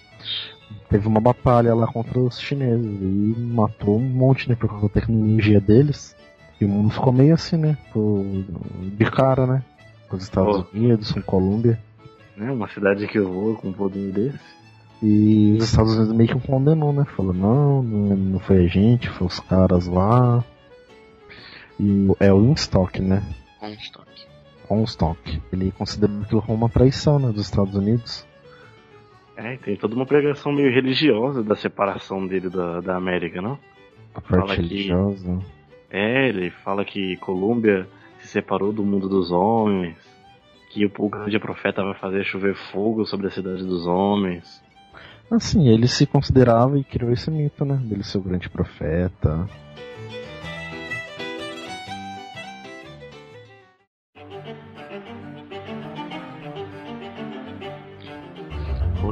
[0.88, 4.92] teve uma batalha lá contra os chineses e matou um monte, né, por causa da
[4.92, 6.16] tecnologia deles.
[6.61, 9.62] E o mundo ficou meio assim, né, de cara, né,
[10.09, 10.77] com os Estados Oh.
[10.77, 11.79] Unidos, com Colômbia.
[12.37, 12.51] Né?
[12.51, 14.38] Uma cidade que eu vou com um poder desse.
[15.03, 17.05] E os Estados Unidos meio que condenou, né?
[17.16, 20.44] Falou, não não foi a gente, foi os caras lá.
[21.80, 23.22] E é o Winstock, né?
[23.60, 24.08] Comstock.
[24.66, 25.42] Comstock.
[25.52, 27.30] Ele considerou aquilo como uma traição, né?
[27.32, 28.26] Dos Estados Unidos.
[29.36, 33.58] É, tem toda uma pregação meio religiosa da separação dele da, da América, não?
[34.14, 35.38] A Fala parte que- religiosa.
[35.90, 37.88] É, ele fala que Colômbia
[38.18, 39.96] se separou do mundo dos homens,
[40.70, 44.62] que o, o grande profeta vai fazer chover fogo sobre a cidade dos homens.
[45.30, 47.76] Assim, ele se considerava e criou esse mito, né?
[47.82, 49.48] Dele ser o grande profeta.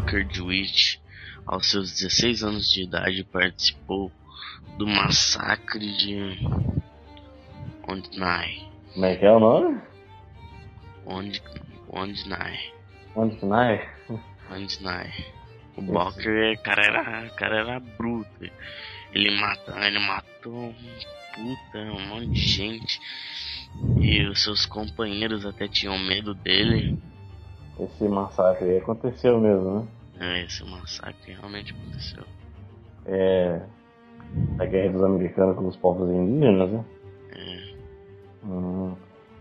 [0.07, 1.01] DeWitt,
[1.45, 4.11] aos seus 16 anos de idade, participou
[4.79, 6.38] do massacre de
[7.88, 8.69] Ondnai.
[8.95, 9.81] Como é que é o nome?
[11.05, 11.42] Ond,
[11.88, 12.57] Ondnai.
[14.11, 14.55] É?
[14.55, 15.12] Ondnai.
[15.77, 18.51] O Booker, cara era, cara era bruto.
[19.12, 20.75] Ele matou, ele matou um
[21.35, 23.01] puta, um monte de gente.
[24.01, 26.99] E os seus companheiros até tinham medo dele.
[27.79, 29.88] Esse massacre aconteceu mesmo, né?
[30.20, 32.24] É, Esse massacre realmente aconteceu.
[33.07, 33.66] É.
[34.59, 36.85] A guerra dos americanos com os povos indígenas, né?
[37.33, 37.76] É,
[38.44, 38.94] Hum,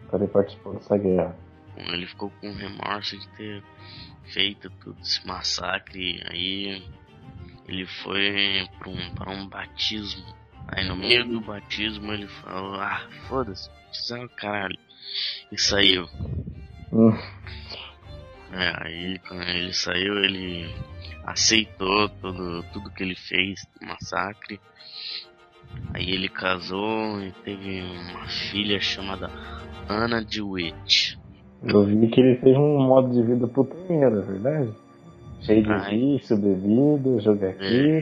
[0.05, 1.35] então ele participou dessa guerra.
[1.77, 3.63] ele ficou com remorso de ter
[4.33, 6.21] feito todo esse massacre.
[6.29, 6.83] Aí
[7.67, 10.25] ele foi pra um, pra um batismo.
[10.67, 13.69] Aí no meio do batismo ele falou: Ah, foda-se,
[14.11, 14.77] o caralho.
[15.51, 16.07] E saiu.
[16.91, 17.11] Hum,
[18.55, 20.73] É, aí quando ele saiu, ele
[21.25, 24.61] aceitou tudo, tudo que ele fez, massacre.
[25.93, 29.29] Aí ele casou e teve uma filha chamada
[29.89, 31.19] Anna DeWitt.
[31.63, 34.73] eu vi que ele teve um modo de vida putanheiro, é verdade?
[35.41, 38.01] Cheio de vício, bebida, jogatina,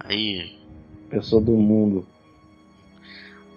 [0.00, 0.58] Aí,
[1.10, 2.06] pessoa do mundo.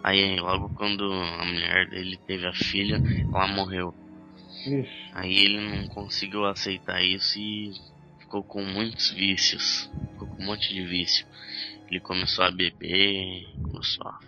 [0.04, 3.02] aí logo quando a mulher dele teve a filha,
[3.34, 3.94] ela morreu.
[4.65, 7.72] Ixi, Aí ele não conseguiu aceitar isso e
[8.20, 9.89] ficou com muitos vícios.
[10.13, 11.26] Ficou com um monte de vício.
[11.89, 14.20] Ele começou a beber, começou a-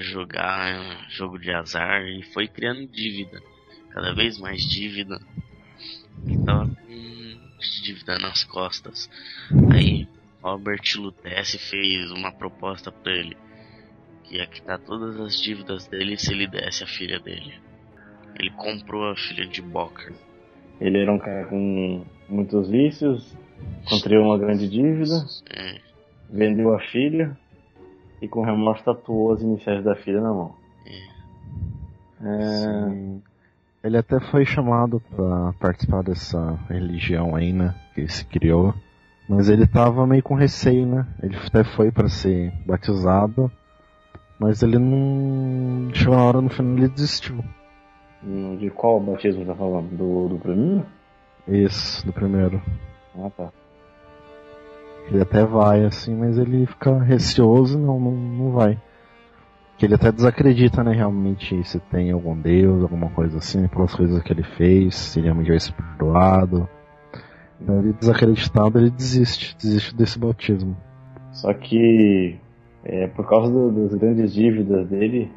[0.00, 3.42] jogar jogo de azar e foi criando dívida.
[3.90, 5.20] Cada vez mais dívida.
[6.24, 7.38] Ele tava com
[7.82, 9.10] dívida nas costas.
[9.72, 10.06] Aí
[10.40, 13.36] Robert Lutece fez uma proposta pra ele.
[14.24, 17.58] Que ia quitar todas as dívidas dele se ele desse a filha dele.
[18.38, 20.12] Ele comprou a filha de Bocker.
[20.80, 23.36] ele era um cara com muitos vícios,
[23.88, 25.80] contraiu uma grande dívida, É,
[26.30, 27.36] vendeu a filha
[28.22, 30.54] e com remorso tatuou as iniciais da filha na mão.
[32.22, 33.22] É, Sim.
[33.82, 37.74] Ele até foi chamado pra participar dessa religião aí, né?
[37.94, 38.74] Que se criou.
[39.26, 41.06] Mas ele tava meio com receio, né?
[41.22, 43.50] Ele até foi pra ser batizado.
[44.38, 45.88] Mas ele não.
[45.94, 47.42] Chegou na hora no final ele desistiu.
[48.58, 49.88] De qual batismo tá falando?
[49.96, 50.84] Do, do primeiro?
[51.48, 52.60] Isso, do primeiro.
[53.18, 53.50] Ah tá.
[55.10, 58.78] Ele até vai, assim, mas ele fica receoso e não, não, não vai.
[59.76, 64.22] Que ele até desacredita, né, realmente, se tem algum Deus, alguma coisa assim, pelas coisas
[64.22, 66.68] que ele fez, se ele realmente vai ser perdoado.
[67.60, 70.76] Então ele desacreditado, ele desiste, desiste desse batismo.
[71.32, 72.38] Só que
[72.84, 75.30] é, por causa do- das grandes dívidas dele,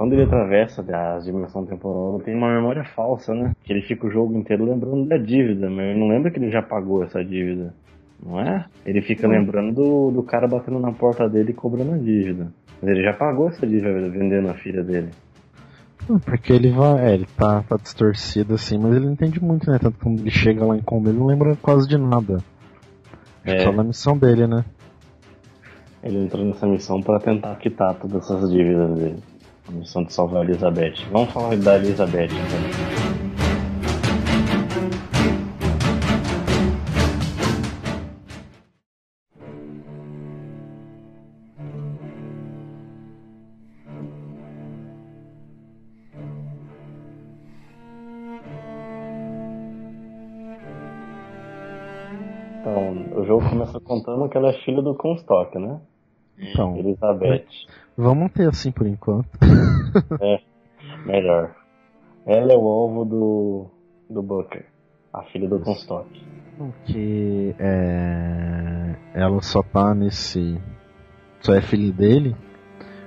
[0.00, 3.52] quando ele atravessa a dimensão temporal, ele tem uma memória falsa, né?
[3.62, 6.50] Que ele fica o jogo inteiro lembrando da dívida, mas ele não lembra que ele
[6.50, 7.74] já pagou essa dívida.
[8.24, 8.64] Não é?
[8.86, 12.50] Ele fica lembrando do, do cara batendo na porta dele e cobrando a dívida.
[12.80, 15.10] Mas ele já pagou essa dívida vendendo a filha dele.
[16.24, 17.10] Porque ele vai.
[17.10, 19.78] É, ele tá, tá distorcido assim, mas ele não entende muito, né?
[19.78, 22.38] Tanto que quando ele chega lá em Combo, ele não lembra quase de nada.
[23.44, 23.64] É.
[23.64, 24.64] Só na missão dele, né?
[26.02, 29.29] Ele entrou nessa missão pra tentar quitar todas essas dívidas dele.
[29.70, 30.94] A missão de salvar a Elizabeth.
[31.12, 33.00] Vamos falar da Elizabeth então.
[52.60, 55.80] Então, o jogo começa contando que ela é filha do Comstock, né?
[56.36, 57.46] Então, Elizabeth.
[58.00, 59.28] Vamos ter assim por enquanto.
[61.06, 61.54] Melhor.
[62.26, 63.66] Ela é o alvo do,
[64.08, 64.64] do Booker,
[65.12, 66.06] a filha do Comstock.
[66.84, 70.60] Que é, ela só tá nesse.
[71.40, 72.36] Só é filho dele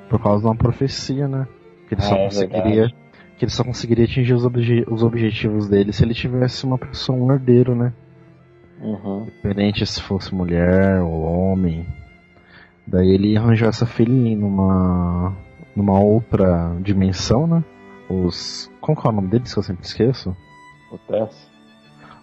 [0.09, 1.47] por causa de uma profecia, né?
[1.87, 2.63] Que ele só Ah, é conseguiria.
[2.63, 2.95] verdade.
[3.37, 7.17] Que ele só conseguiria atingir os, obje- os objetivos dele se ele tivesse uma pessoa,
[7.17, 7.93] um herdeiro, né?
[8.81, 9.25] Uhum.
[9.25, 11.85] Diferente se fosse mulher ou homem.
[12.85, 15.33] Daí ele arranjou essa filhinha numa.
[15.75, 17.63] numa outra dimensão, né?
[18.09, 18.71] Os.
[18.81, 20.35] Como que é o nome deles que eu sempre esqueço?
[20.91, 21.51] O Tess.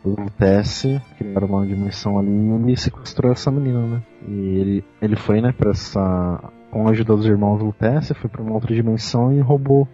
[0.03, 4.03] O Lutece, que era uma dimensão ali, e sequestrou essa menina, né?
[4.27, 6.53] E ele, ele foi, né, pra essa.
[6.71, 9.89] Com a ajuda dos irmãos Lutece, foi pra uma outra dimensão e roubou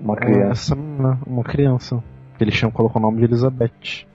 [0.00, 0.50] Uma ah, criança.
[0.50, 2.04] essa menina, uma criança.
[2.36, 4.06] Que ele chama, colocou o nome de Elizabeth.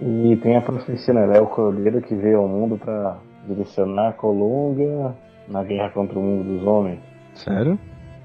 [0.00, 1.22] E tem a profecia, né?
[1.22, 5.14] Ela é o cordeiro que veio ao mundo pra direcionar a Colunga
[5.48, 7.00] na guerra contra o mundo dos homens.
[7.34, 7.78] Sério?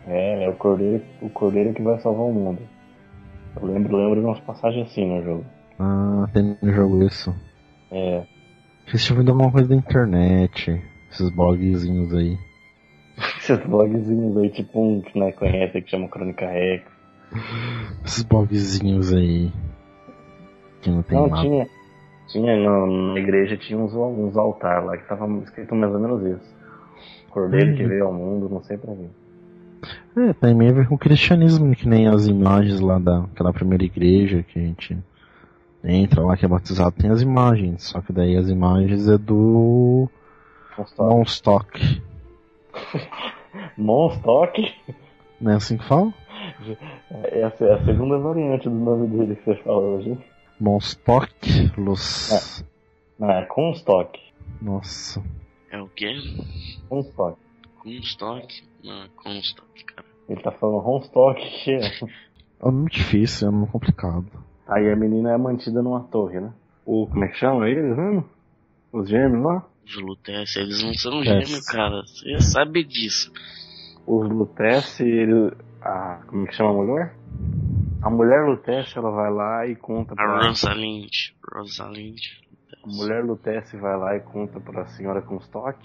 [0.07, 2.61] É, é o cordeiro, o cordeiro que vai salvar o mundo.
[3.55, 5.45] Eu lembro, lembro de umas passagens assim no jogo.
[5.79, 7.33] Ah, tem no jogo isso.
[7.91, 8.23] É.
[8.87, 10.81] Vocês tinham vindo alguma coisa da internet.
[11.11, 12.37] Esses blogzinhos aí.
[13.39, 16.83] Esses blogzinhos aí, tipo um que não conhece, que chama Crônica Rex.
[18.03, 19.51] Esses blogzinhos aí.
[20.81, 21.41] Que não tem Não, nada.
[21.41, 21.67] tinha.
[22.33, 26.21] Tinha na, na igreja tinha uns, uns altar lá que tava escrito mais ou menos
[26.25, 26.55] isso.
[27.29, 27.87] Cordeiro que Hum.
[27.87, 29.05] veio ao mundo, não sei pra quê.
[30.17, 33.83] É, tem meio a ver com o cristianismo, que nem as imagens lá daquela primeira
[33.83, 34.97] igreja que a gente
[35.83, 37.83] entra lá, que é batizado, tem as imagens.
[37.83, 40.09] Só que daí as imagens é do
[40.77, 41.13] Monstock.
[41.13, 42.01] Monstock.
[43.77, 44.73] Monstock?
[45.39, 46.13] Não é assim que fala?
[47.23, 50.17] Essa é a segunda variante do nome dele que você falou hoje.
[50.59, 52.63] Monstock Los.
[53.19, 54.19] Não, é Comstock.
[54.61, 55.23] Nossa.
[55.71, 56.13] É o quê?
[56.89, 57.37] Comstock.
[57.79, 58.63] Comstock?
[58.83, 60.07] Não, é Comstock, cara.
[60.29, 61.91] Ele tá falando Homstock, que é.
[62.61, 64.25] É muito difícil, é muito complicado.
[64.67, 66.53] Aí a menina é mantida numa torre, né?
[66.85, 68.23] O, como é que chama eles, mesmo?
[68.91, 69.67] Os gêmeos lá?
[69.85, 71.25] Os Lutece, eles não são É.
[71.25, 72.03] gêmeos, cara.
[72.05, 73.31] Você sabe disso.
[74.07, 75.51] Os Lutece, ele.
[75.81, 77.15] A, como é que chama a mulher?
[78.03, 80.47] A mulher Lutece, ela vai lá e conta A pra.
[80.47, 81.31] Rosalind.
[81.53, 82.19] Rosalind.
[82.83, 85.79] A mulher Lutece vai lá e conta pra senhora Comstock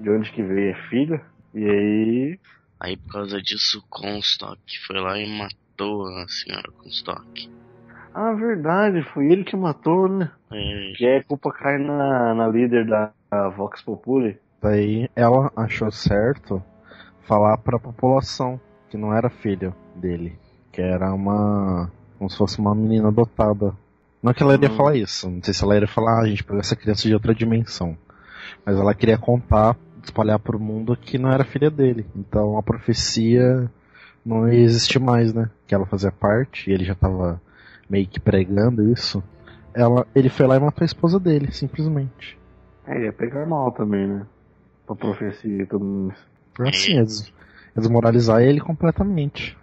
[0.00, 1.20] de onde que veio a filha.
[1.54, 2.38] E aí.
[2.80, 7.50] Aí por causa disso, o Comstock foi lá e matou a senhora Comstock.
[8.14, 10.30] Ah, verdade, foi ele que matou, né?
[10.50, 14.38] É, E aí a culpa cai na, na líder da da Vox Populi.
[14.60, 16.62] Daí ela achou certo
[17.22, 20.36] falar pra população que não era filho dele,
[20.72, 21.90] que era uma.
[22.18, 23.72] como se fosse uma menina adotada.
[24.22, 24.76] Não que ela iria Hum.
[24.76, 27.14] falar isso, não sei se ela iria falar, ah, a gente pegou essa criança de
[27.14, 27.96] outra dimensão.
[28.66, 32.04] Mas ela queria contar, espalhar pro mundo que não era filha dele.
[32.14, 33.70] Então a profecia
[34.24, 35.48] não ia existir mais, né?
[35.66, 37.40] Que ela fazia parte, e ele já tava
[37.88, 39.22] meio que pregando isso.
[39.72, 42.38] Ela, ele foi lá e matou a esposa dele, simplesmente.
[42.86, 44.26] É, ia pegar mal também, né?
[44.86, 46.68] Pra profecia e tudo isso.
[46.68, 47.04] Assim, ia
[47.74, 49.56] desmoralizar ele completamente.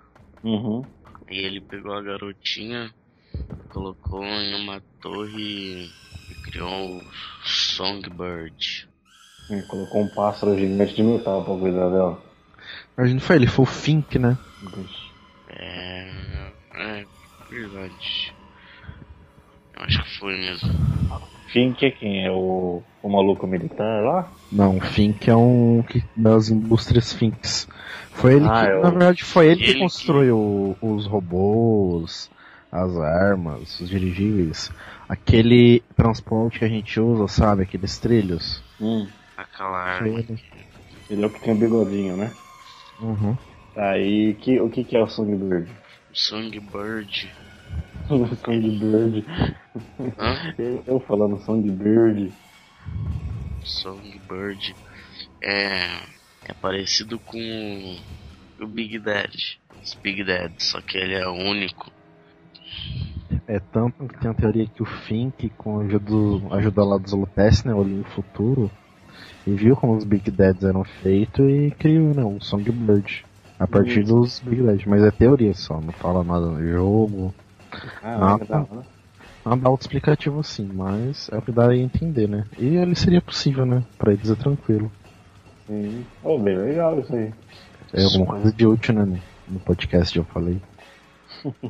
[0.44, 0.84] Uhum.
[1.30, 2.90] E ele pegou a garotinha,
[3.70, 5.84] colocou em uma torre
[6.30, 7.04] e criou o
[7.44, 8.88] Songbird.
[9.50, 12.22] É, colocou um pássaro gigante de metal pra cuidar dela.
[12.96, 14.38] Mas não foi ele, foi o Fink, né?
[15.50, 16.28] É.
[16.78, 17.06] É
[17.50, 18.36] verdade.
[19.76, 20.70] Eu acho que foi mesmo.
[21.48, 22.26] Fink é quem?
[22.26, 24.32] É o, o maluco militar lá?
[24.52, 27.68] Não, o Fink é um que- das indústrias Finks.
[28.12, 31.06] Foi ele Ah, que, é o- na verdade, foi ele Ele que que- construiu os
[31.06, 32.30] robôs,
[32.72, 34.72] as armas, os dirigíveis.
[35.08, 37.64] Aquele transporte que a gente usa, sabe?
[37.64, 38.64] Aqueles trilhos.
[38.80, 39.08] Hum.
[39.36, 40.08] Aquela arma.
[40.08, 40.36] ele.
[41.10, 42.36] Ele é o que tem o bigodinho, né?
[43.00, 43.38] Uhum.
[43.76, 45.70] Aí, que, o que que é o Songbird?
[46.12, 47.32] Songbird.
[48.44, 49.26] Songbird.
[50.18, 50.54] Hã?
[50.58, 52.32] Eu, eu falando Songbird.
[53.64, 54.76] Songbird
[55.44, 55.88] é,
[56.46, 57.98] é parecido com
[58.60, 59.34] o, Big Dad.
[59.84, 61.92] Os Big Dad, só que ele é único.
[63.46, 67.14] É tanto que tem a teoria que o Fink, com a ajuda, ajuda lá dos
[67.14, 68.72] Lupes, né, olhou o futuro,
[69.46, 73.26] e viu como os Big Dads eram feitos e criou, né, um Songbird.
[73.60, 74.14] A partir Isso.
[74.14, 77.34] dos Big Dads, mas é teoria só, não fala nada no jogo.
[78.04, 78.60] Ah, Ah, que tá.
[78.60, 78.86] da hora.
[79.46, 82.44] Não dá autoexplicativo sim, mas é o que dá a entender, né?
[82.58, 83.82] E ele seria possível, né?
[83.98, 84.92] Pra eles é tranquilo.
[85.68, 86.06] Sim.
[86.24, 87.34] Oh, bem legal isso aí.
[87.94, 89.06] É alguma coisa de útil, né?
[89.06, 89.20] no-
[89.54, 90.60] No podcast eu falei.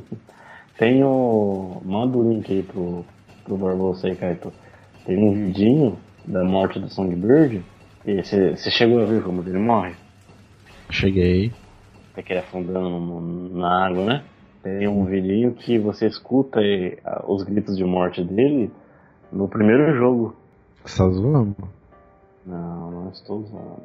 [0.78, 1.80] Tem o.
[1.84, 3.04] Manda o link aí pro,
[3.44, 4.52] pro Barbosa aí, Kaito.
[5.04, 7.64] Tem um vidinho da morte do Songbird.
[8.06, 9.94] E você você chegou a ver como ele morre?
[10.90, 11.52] Cheguei.
[12.16, 14.24] É que ele afundando no- na água, né?
[14.62, 16.60] Tem um vidinho que você escuta
[17.04, 18.70] a- os gritos de morte dele
[19.32, 20.34] no primeiro jogo.
[20.84, 21.56] Você tá zoando?
[22.46, 23.82] Não, não estou usando.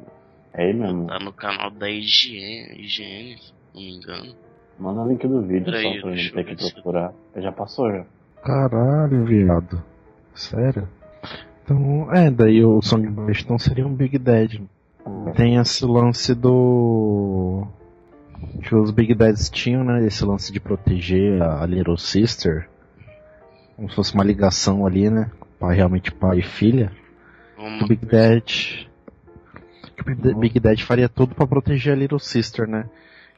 [0.52, 1.06] É aí mesmo.
[1.06, 4.34] Tá no canal da IGN, IGN se não me engano.
[4.78, 7.12] Manda o link do vídeo Peraí, só pra gente ter que ver se- procurar.
[7.36, 8.04] Já passou já.
[8.42, 9.82] Caralho, viado.
[10.34, 10.88] Sério?
[11.62, 14.60] Então, é, daí o Songbird então seria um Big Dad.
[15.36, 17.66] Tem esse lance do.
[18.62, 20.06] Que os Big Dads tinham, né?
[20.06, 22.68] Esse lance de proteger a a Little Sister.
[23.76, 25.30] Como se fosse uma ligação ali, né?
[25.58, 26.92] Pai, realmente pai e filha.
[27.56, 28.44] que Uma o Big Dad.
[29.96, 32.88] Que o Big Big Dad faria tudo pra proteger a Little Sister, né?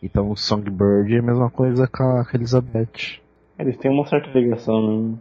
[0.02, 3.20] Então o Songbird é a mesma coisa com a, Elizabeth.
[3.58, 5.18] Eles têm uma certa ligação, né?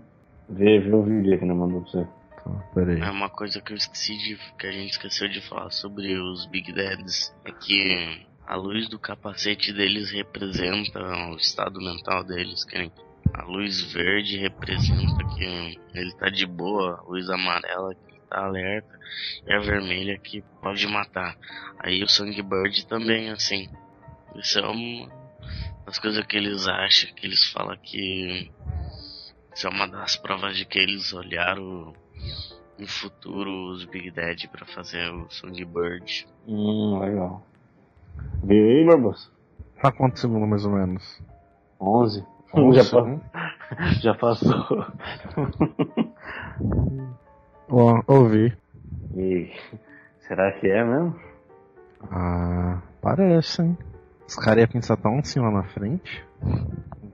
[0.50, 2.08] Vê, vê o vídeo aí que não mandou pra você.
[2.44, 3.00] Tá, peraí.
[3.00, 4.38] É uma coisa que eu esqueci de.
[4.60, 7.34] que a gente esqueceu de falar sobre os Big Dads.
[7.46, 12.64] É que a luz do capacete deles representa o estado mental deles.
[12.64, 12.92] Que
[13.34, 19.00] a luz verde representa que ele tá de boa, a luz amarela que tá alerta,
[19.48, 21.38] e a vermelha que pode matar.
[21.80, 23.70] Aí o Songbird também, assim.
[24.36, 25.10] Isso é uma
[25.86, 28.52] das coisas que eles acham, que eles falam que.
[29.54, 31.94] Isso é uma das provas de que eles olharam
[32.78, 36.28] no futuro os Big Dad pra fazer o Songbird.
[36.46, 37.46] Hum, legal.
[38.44, 39.30] Viu aí, Barbosa?
[39.82, 41.22] Tá quantos segundos mais ou menos?
[41.80, 42.26] 11.
[42.54, 43.20] Onze, já, pa-
[44.02, 44.86] já passou.
[47.70, 48.56] Ó, ouvi.
[49.16, 49.52] e
[50.28, 51.16] será que é mesmo?
[52.12, 53.78] Ah, parece, hein?
[54.28, 56.24] Os caras iam pensar tão assim lá na frente.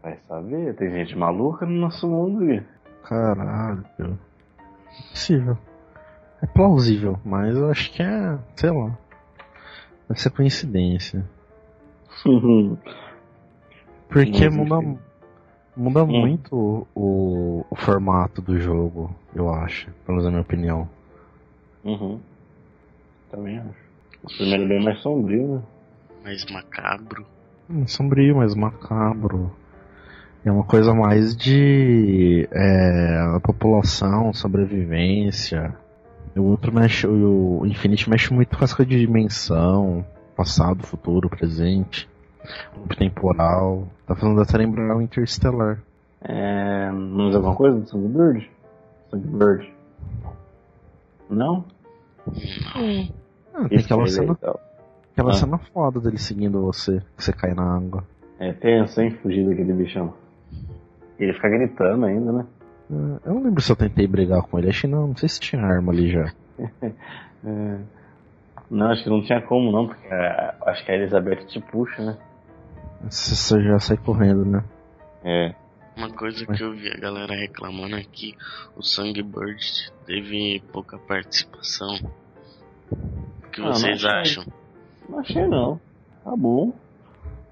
[0.02, 2.64] Vai saber, tem gente maluca no nosso mundo, Gui.
[3.04, 3.84] Caralho.
[4.00, 5.58] É possível.
[6.42, 8.98] É plausível, mas eu acho que é, sei lá.
[10.16, 11.26] Ser coincidência.
[14.10, 15.00] Porque Mas, muda, enfim.
[15.76, 16.20] muda Hum.
[16.22, 19.88] muito o, o formato do jogo, eu acho.
[20.06, 20.90] Pelo menos na minha opinião.
[21.84, 22.20] uhum.
[23.32, 23.92] Também acho.
[24.24, 25.62] O primeiro é bem mais sombrio, né?
[26.24, 27.26] Mais macabro.
[27.70, 29.52] Hum, sombrio, mas macabro.
[30.44, 35.74] É uma coisa mais de é, a população, sobrevivência.
[36.36, 40.06] O outro mexe, o Infinite mexe muito com as coisas de dimensão,
[40.36, 42.10] passado, futuro, presente,
[42.78, 43.88] loop temporal.
[44.08, 45.80] Tá fazendo até lembrar o Interstellar.
[46.22, 46.90] É.
[46.90, 48.50] Vamos alguma coisa do Songbird?
[49.10, 49.74] Songbird.
[51.30, 51.66] Não?
[52.76, 54.60] Ah, tem aquela cena, legal.
[55.12, 55.34] aquela Ah.
[55.34, 58.04] cena foda dele seguindo você, que você cai na água.
[58.40, 59.12] É tenso, hein?
[59.22, 60.14] Fugir daquele bichão.
[61.20, 62.46] E ele fica gritando ainda, né?
[62.92, 65.30] Ah, Eu não lembro se eu tentei brigar com ele, acho que não, não sei
[65.30, 66.32] se tinha arma ali já.
[67.44, 67.78] É.
[68.70, 72.04] Não, acho que não tinha como não, porque a- acho que a Elizabeth te puxa,
[72.04, 72.18] né?
[73.10, 74.64] Você você já sai correndo, né?
[75.24, 75.56] É.
[75.98, 78.36] Uma coisa que eu vi a galera reclamando é que
[78.78, 81.96] o Songbird teve pouca participação.
[82.92, 84.46] O que Ah, não vocês acham?
[85.10, 85.80] Não achei não.
[86.24, 86.72] Tá bom.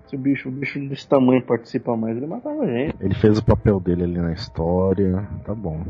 [0.10, 2.95] Se o bicho, o bicho desse tamanho participa mais, ele matava a gente.
[2.99, 5.84] Ele fez o papel dele ali na história, tá bom.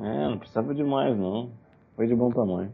[0.00, 1.50] É, não precisava de mais não.
[1.96, 2.72] Foi de bom tamanho.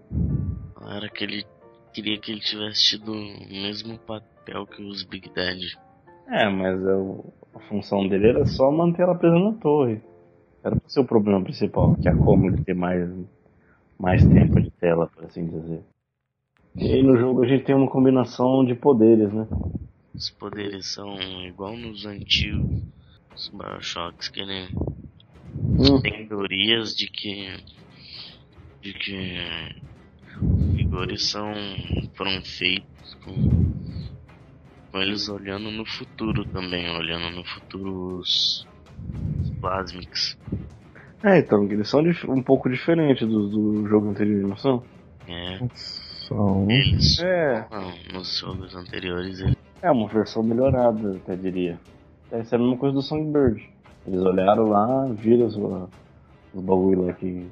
[0.78, 1.46] Galera que ele
[1.94, 3.16] queria que ele tivesse tido o
[3.50, 5.58] mesmo papel que os Big Dad.
[6.28, 10.02] É, mas eu- a função dele era só manter ela presa na torre.
[10.62, 13.10] Era o problema principal, que é como ele ter mais,
[13.98, 15.80] mais tempo de tela, por assim dizer.
[16.76, 19.46] E aí no jogo a gente tem uma combinação de poderes, né?
[20.14, 22.82] Os poderes são igual nos antigos
[23.34, 24.68] os Bioshocks, que nem
[25.52, 26.00] Hum.
[26.00, 27.56] tem teorias de que
[28.82, 29.38] de que
[30.40, 31.52] os vigores são
[32.14, 33.34] foram feitos com,
[34.90, 38.66] com eles olhando no futuro também, olhando no futuro os,
[39.42, 40.38] os Plasmics.
[41.22, 44.82] É, então, eles são um pouco diferentes do, do jogo anterior, não são?
[45.28, 46.70] É, São.
[46.70, 47.18] eles.
[47.20, 51.78] É, Não, nos jogos anteriores ele é uma versão melhorada, até diria.
[52.30, 53.68] Deve ser a mesma coisa do Songbird.
[54.06, 57.50] Eles olharam lá, viram os, os bagulho lá que.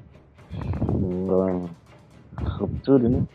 [2.41, 3.27] Rupture, né?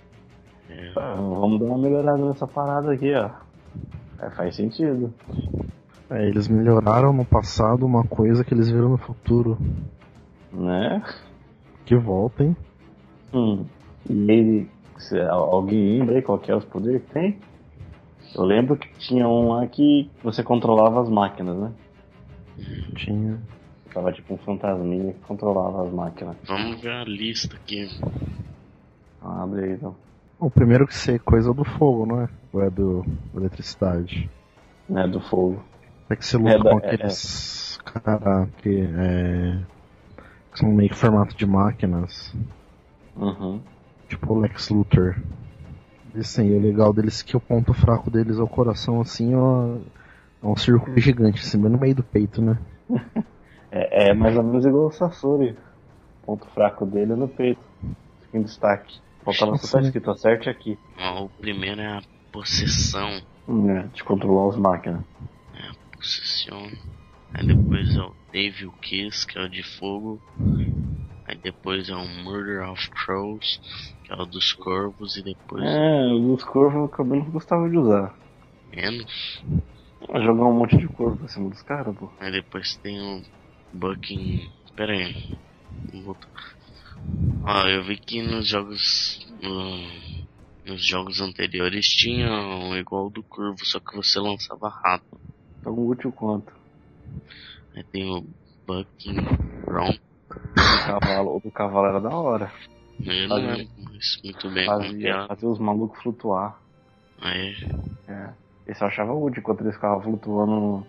[0.70, 3.30] é, Ah, vamos dar uma melhorada nessa parada aqui, ó.
[4.20, 5.14] É, faz sentido.
[6.10, 9.58] É, eles melhoraram no passado uma coisa que eles viram no futuro.
[10.52, 11.04] Né?
[11.86, 12.56] Que volta, hein?
[13.34, 13.66] Hum.
[14.10, 14.70] E ele.
[14.98, 17.40] se alguém lembra aí qual que é os poderes que tem?
[18.36, 21.72] Eu lembro que tinha um lá que você controlava as máquinas, né?
[22.96, 23.40] Tinha.
[23.94, 26.36] Tava tipo um fantasminha que controlava as máquinas.
[26.48, 27.88] Vamos ver a lista aqui.
[29.22, 29.96] Ah, abre aí então.
[30.40, 32.30] O primeiro que ser coisa do fogo, não é?
[32.52, 33.04] Ou é do
[33.34, 34.30] da eletricidade?
[34.90, 35.64] Né, do fogo.
[36.10, 39.60] É que você luta É da- com é- aqueles cara que é.
[40.52, 42.36] que são meio que formato de máquinas.
[43.16, 43.62] Uhum.
[44.10, 45.16] Tipo o Lex Luthor.
[46.16, 49.34] E assim, o legal deles é que o ponto fraco deles é o coração assim,
[49.36, 49.78] ó.
[50.42, 52.58] É um círculo gigante, assim, bem no meio do peito, né?
[53.76, 55.58] É, é mais ou menos igual o Sasori.
[56.22, 57.60] O ponto fraco dele é no peito.
[58.22, 59.00] Fica em destaque.
[59.24, 59.88] Faltava só tá Sim.
[59.88, 60.78] escrito, acerte aqui.
[61.20, 62.02] O primeiro é a
[62.32, 63.10] possessão.
[63.10, 65.02] É, de controlar as máquinas.
[66.04, 66.70] Possession.
[67.34, 70.22] Aí depois é o Devil Kiss, que é o de fogo.
[71.26, 73.46] Aí depois é o Murder of Crows,
[74.04, 75.16] que é o dos corvos.
[75.16, 78.14] E depois É, os corvos eu menos gostava de usar.
[78.70, 79.42] menos.
[80.10, 82.12] Jogar um monte de corvo pra cima dos caras, pô.
[82.20, 83.22] Aí depois tem o
[83.74, 84.52] Bucking.
[84.76, 85.38] Pera aí.
[87.46, 88.82] Ó, eu vi que nos jogos.
[89.42, 90.24] no-
[90.66, 95.20] nos jogos anteriores tinha um igual do curvo, só que você lançava rápido.
[95.62, 96.54] Tão útil quanto.
[97.76, 98.22] Aí tem o
[98.66, 99.18] Bucking
[99.68, 100.00] Romp.
[100.54, 102.52] O cavalo, do cavalo era da hora.
[103.00, 103.68] Eu não lembro
[104.24, 106.60] muito bem Fazia, fazia os malucos flutuar.
[107.22, 107.56] Aí,
[108.08, 108.30] É.
[108.68, 110.86] Esse eu achava útil enquanto eles ficavam flutuando.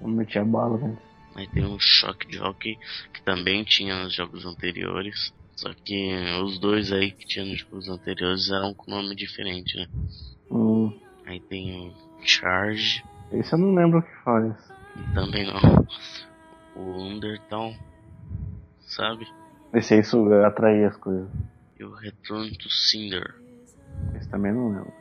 [0.00, 0.96] Não metia bala, né?
[1.34, 2.78] aí tem o Shock Jockey,
[3.12, 5.32] que também tinha nos jogos anteriores.
[5.56, 9.86] Só que os dois aí que tinha nos jogos anteriores eram com nome diferente, né?
[10.50, 10.92] Hum,
[11.26, 11.92] Aí tem o
[12.26, 14.54] Charge, esse eu não lembro o que faz.
[15.14, 15.86] também não.
[16.76, 17.76] O Undertale,
[18.96, 19.26] sabe?
[19.72, 21.28] Esse aí isso atraía as coisas.
[21.78, 23.34] E o Return to Cinder.
[24.16, 24.92] Esse também não lembro.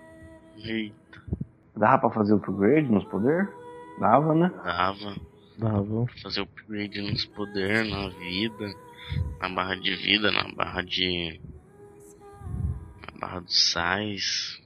[0.58, 1.22] Eita,
[1.76, 3.48] Dava pra fazer upgrade nos poderes?
[4.00, 4.52] Dava, né?
[4.64, 5.16] dava
[5.58, 6.06] Dava.
[6.06, 8.74] pra fazer upgrade nos poder, na vida,
[9.40, 11.40] na barra de vida, na barra de.
[13.14, 14.60] na barra dos sais.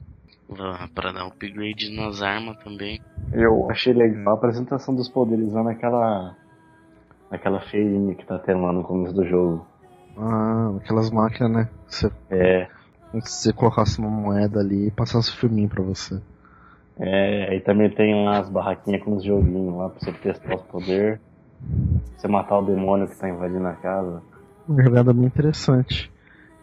[0.47, 3.01] Pra- Pra dar upgrade nas armas também.
[3.33, 6.35] Eu achei legal a apresentação dos poderes lá naquela.
[7.31, 9.65] Naquela feirinha que tá tendo lá no começo do jogo.
[10.17, 11.69] Ah, aquelas máquinas, né?
[11.87, 12.67] Você, É.
[13.13, 16.19] você colocasse uma moeda ali e passasse o filminho pra você.
[16.99, 20.63] É, aí também tem lá as barraquinhas com os joguinhos lá pra você testar os
[20.63, 21.19] poderes.
[22.15, 24.21] Você matar o demônio que tá invadindo a casa.
[24.67, 26.11] Uma jogada bem interessante.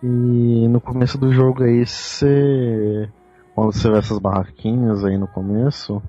[0.02, 3.08] E no começo do jogo aí, você.
[3.54, 6.02] Quando você vê essas barraquinhas aí no começo,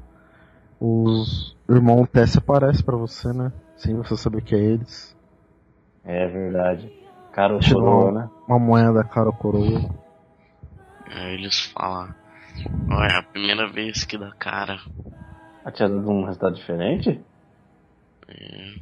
[0.79, 3.51] os irmãos Tess aparecem pra você, né?
[3.77, 5.15] Sem você saber que é eles.
[6.03, 6.91] É verdade.
[7.31, 8.29] Cara, o Te coroa, uma- né?
[8.47, 9.81] Uma moeda cara ou coroa.
[11.07, 12.13] Aí eles falam.
[12.89, 14.79] Ó, é a primeira vez que dá cara.
[15.63, 17.19] Ah, tinha dado um resultado diferente?
[18.27, 18.75] É.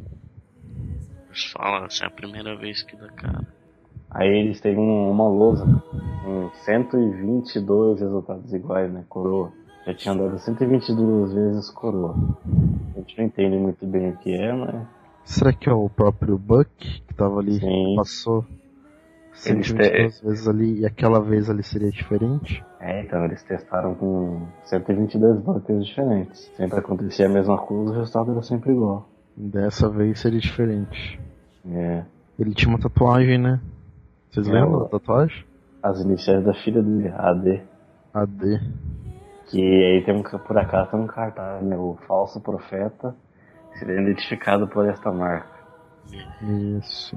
[1.27, 3.43] Eles falam, essa é a primeira vez que dá cara.
[4.11, 5.65] Aí eles têm um- uma lousa
[6.23, 9.03] com 122 resultados iguais, né?
[9.09, 9.51] Coroa.
[9.86, 12.15] Já tinha dado 122 vezes coroa.
[12.95, 14.88] A gente não entende muito bem o que é, mas.
[15.25, 17.59] Será que é o próprio Buck que tava ali?
[17.59, 17.95] Sim.
[17.95, 18.45] Passou
[19.45, 22.63] Eles 122 vezes ali e aquela vez ali seria diferente?
[22.79, 26.51] É, então eles testaram com 122 bunkers diferentes.
[26.57, 29.07] Sempre acontecia a mesma coisa, o resultado era sempre igual.
[29.36, 31.19] Dessa vez seria diferente.
[31.69, 32.03] É.
[32.38, 33.59] Ele tinha uma tatuagem, né?
[34.29, 35.45] Vocês É, lembram da tatuagem?
[35.81, 37.61] As iniciais da filha dele, AD.
[38.13, 38.61] AD.
[39.54, 41.78] Que aí tem um, por acaso tem um cartaz, né?
[41.78, 43.16] O falso profeta
[43.78, 45.54] seria identificado por esta marca.
[46.82, 47.16] Isso.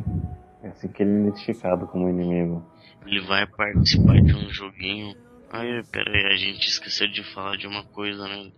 [0.63, 2.63] É assim que ele é identificado como inimigo.
[3.07, 5.17] Ele vai participar de um joguinho.
[5.51, 8.53] Ai, pera aí, a gente esqueceu de falar de uma coisa, né?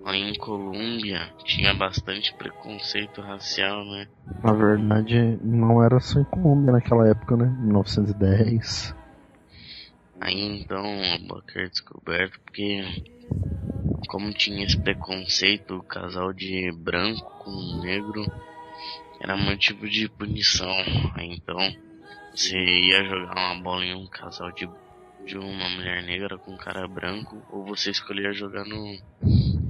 [0.00, 4.08] Lá em Colômbia tinha bastante preconceito racial, né?
[4.42, 7.46] Na verdade, não era só em Colômbia naquela época, né?
[7.60, 8.92] 1910.
[10.20, 13.19] Aí então o é descoberto porque
[14.08, 18.24] como tinha esse preconceito, o casal de branco com negro
[19.20, 20.74] era motivo de punição.
[21.18, 21.58] Então
[22.34, 24.68] você ia jogar uma bola em um casal de,
[25.26, 28.98] de uma mulher negra com um cara branco, ou você escolhia jogar no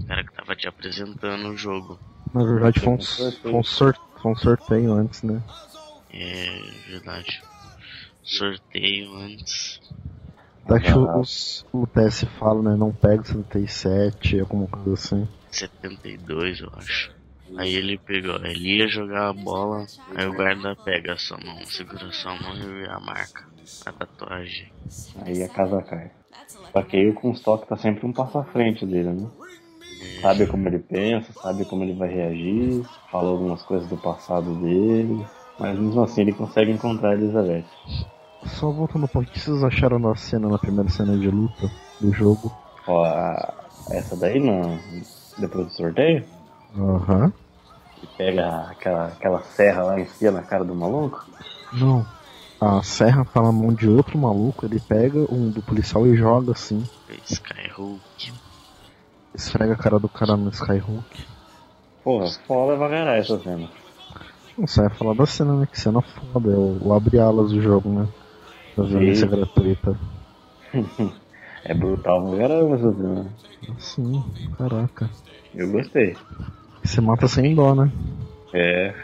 [0.07, 1.99] cara que tava te apresentando o jogo.
[2.33, 2.99] Na verdade foi um,
[3.43, 5.43] foi um, sor- foi um sorteio antes, né?
[6.13, 7.43] É verdade.
[8.23, 9.81] Sorteio antes.
[10.79, 11.19] Que Ah.
[11.19, 12.77] os, o TS fala, né?
[12.77, 15.29] Não pega o 77, alguma coisa assim.
[15.51, 17.13] 72, eu acho.
[17.57, 21.57] Aí ele pegou, ele ia jogar a bola, aí o guarda pega a sua mão,
[21.67, 23.45] segura a sua mão e vê a marca,
[23.85, 24.71] a tatuagem.
[25.23, 26.13] Aí a casa cai.
[26.73, 29.29] Só que aí o Comstock tá sempre um passo à frente dele, né?
[30.23, 35.27] Sabe como ele pensa, sabe como ele vai reagir, fala algumas coisas do passado dele,
[35.59, 37.65] mas mesmo assim ele consegue encontrar a Elizabeth.
[38.47, 41.71] Só voltando um pouco, o que vocês acharam da cena, na primeira cena de luta
[42.01, 42.51] do jogo?
[42.87, 43.55] Ó, a-
[43.91, 44.79] essa daí não.
[45.39, 46.25] Depois do sorteio,
[46.77, 47.33] Aham.
[48.01, 51.25] que pega aquela, aquela serra lá em cima na cara do maluco.
[51.73, 52.05] Não.
[52.61, 56.53] A serra tá na mão de outro maluco, ele pega um do policial e joga
[56.53, 56.85] assim.
[57.25, 58.33] Skyhook.
[59.35, 61.25] Esfrega a cara do cara no Skyhook.
[62.05, 63.69] Porra, foda pra caralho essa cena.
[64.59, 65.67] Não sai a falar da cena, né?
[65.71, 68.09] Que cena foda, é o, o abre-alas do jogo, né?
[68.77, 69.37] Da violência Sim.
[69.37, 69.99] gratuita.
[71.63, 73.33] É brutal pra caramba essa cena.
[73.77, 74.23] Assim,
[74.57, 75.11] caraca.
[75.55, 76.17] Eu gostei.
[76.83, 77.93] E você mata sem dó, né?
[78.55, 78.95] É,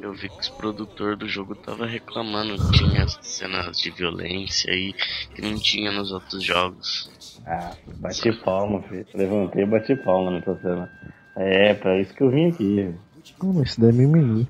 [0.00, 4.92] Eu vi que os produtores do jogo tava reclamando que tinha cenas de violência aí
[5.34, 7.10] que não tinha nos outros jogos.
[7.44, 9.04] Ah, bati palma, filho.
[9.12, 10.88] Levantei e bati palma nessa cena.
[11.36, 12.94] É, pra isso que eu vim aqui,
[13.40, 14.46] Ah, mas isso daí é mimimi.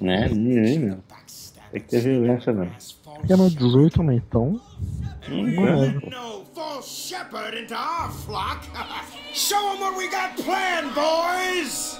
[0.00, 0.28] né?
[0.28, 0.98] Mimimi, meu.
[1.72, 2.74] Tem que ter violência mesmo.
[3.28, 4.14] E é no 18, né?
[4.16, 4.60] Então.
[5.28, 6.10] Hum, é.
[6.10, 8.60] No false shepherd into our flock.
[9.32, 11.98] Show 'em what we got planned, boys!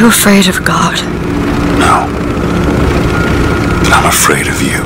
[0.00, 0.96] You afraid of God?
[1.76, 2.08] No.
[3.84, 4.80] But I'm afraid of you.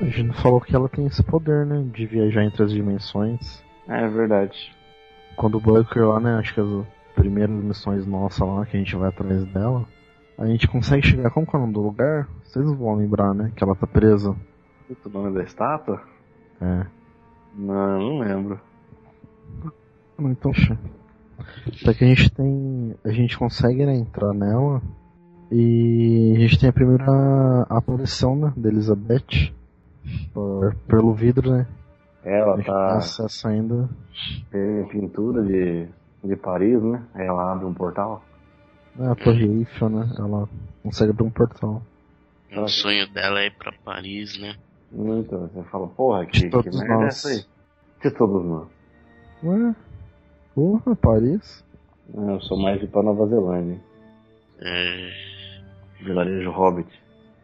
[0.00, 1.84] A gente não falou que ela tem esse poder, né?
[1.92, 3.64] De viajar entre as dimensões.
[3.88, 4.72] É verdade.
[5.34, 6.36] Quando o Booker lá, né?
[6.36, 6.86] Acho que as
[7.16, 9.84] primeiras missões nossas lá, que a gente vai atrás dela.
[10.38, 11.30] A gente consegue chegar.
[11.30, 12.28] Como que é o nome do lugar?
[12.44, 13.50] Vocês vão lembrar, né?
[13.56, 14.36] Que ela tá presa.
[15.04, 16.00] O nome da estátua?
[16.60, 16.86] É.
[17.56, 18.67] Não, não lembro.
[20.18, 20.52] Então.
[21.82, 22.94] Até que a gente tem.
[23.04, 24.82] A gente consegue né, entrar nela.
[25.50, 28.52] E a gente tem a primeira aparição, né?
[28.56, 29.52] Da Elizabeth.
[30.32, 31.66] Por- pelo vidro, né?
[32.24, 33.88] A Ela tá acesso ainda.
[34.50, 35.86] tem pintura de,
[36.24, 37.02] de Paris, né?
[37.14, 38.22] Ela abre um portal.
[38.98, 40.10] É a Torre Eiffel, né?
[40.18, 40.48] Ela
[40.82, 41.82] consegue abrir um portal.
[42.54, 44.56] O sonho dela é ir pra Paris, né?
[44.92, 47.06] Então, você fala, porra, que, que todos merda é nós.
[47.06, 47.44] essa aí?
[48.02, 48.66] De todos nós.
[49.44, 49.74] Ué?
[50.58, 51.64] Porra, Paris?
[52.16, 53.74] Ah, Eu sou mais de ir pra Nova Zelândia.
[53.74, 53.80] hein?
[54.60, 55.10] É,
[56.02, 56.88] Vilarejo Hobbit.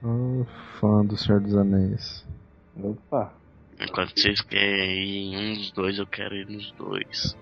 [0.02, 0.44] Ah,
[0.80, 2.26] fã do Senhor dos Anéis.
[2.76, 3.32] Opa.
[3.80, 7.36] enquanto vocês querem ir em um dos dois, eu quero ir nos dois.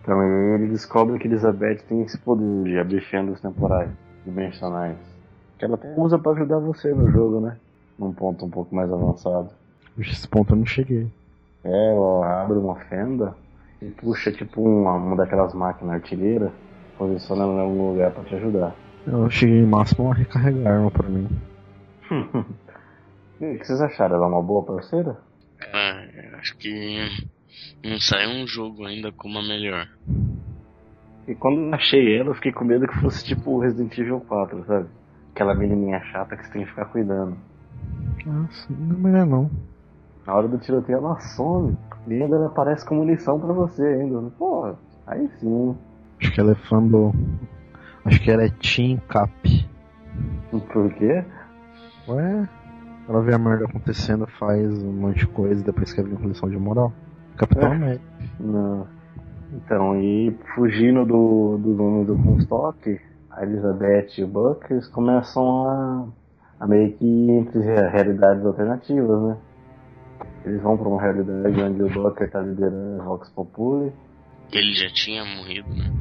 [0.00, 3.90] Então aí ele descobre que Elizabeth tem esse poder de abrir fendas temporais,
[4.24, 4.96] dimensionais.
[5.58, 7.56] Que ela até usa pra ajudar você no jogo, né?
[7.98, 9.50] Num ponto um pouco mais avançado.
[9.98, 11.08] Esse ponto eu não cheguei.
[11.64, 13.34] É, ela abre uma fenda
[13.82, 16.52] e puxa tipo uma, uma daquelas máquinas artilheiras,
[16.98, 18.74] posiciona ela em algum lugar pra te ajudar.
[19.06, 21.28] Eu cheguei máximo a recarregar a arma pra mim.
[23.40, 24.16] E o que vocês acharam?
[24.16, 25.16] Ela é uma boa parceira?
[25.72, 27.08] Ah, eu acho que
[27.82, 29.88] não sai um jogo ainda com uma melhor.
[31.26, 34.20] E quando eu achei ela, eu fiquei com medo que fosse tipo o Resident Evil
[34.20, 34.88] 4, sabe?
[35.32, 37.34] Aquela menininha chata que você tem que ficar cuidando.
[38.26, 39.50] Nossa, não é melhor não.
[40.26, 41.78] Na hora do tiroteio ela some.
[42.06, 44.20] E ainda ela aparece como munição pra você ainda.
[44.38, 44.74] Porra,
[45.06, 45.76] aí sim.
[46.20, 47.12] Acho que ela é fã do.
[48.04, 49.68] Acho que ela é Team Cap.
[50.50, 51.24] Por quê?
[52.08, 52.48] Ué?
[53.08, 56.28] Ela vê a merda acontecendo, faz um monte de coisa e depois quer vir com
[56.28, 56.92] lição de moral.
[57.36, 57.76] Capitão É.
[57.76, 58.04] América.
[58.38, 58.86] Não.
[59.52, 65.66] Então, e fugindo do, do dono do Comstock, a Elizabeth e o Buck, eles começam
[65.68, 66.06] a,
[66.60, 69.36] a meio que ir entre re- realidades alternativas, né?
[70.44, 73.92] Eles vão pra uma realidade onde o Bucker tá liderando a Vox Populi,
[74.52, 75.92] Ele já tinha morrido, né?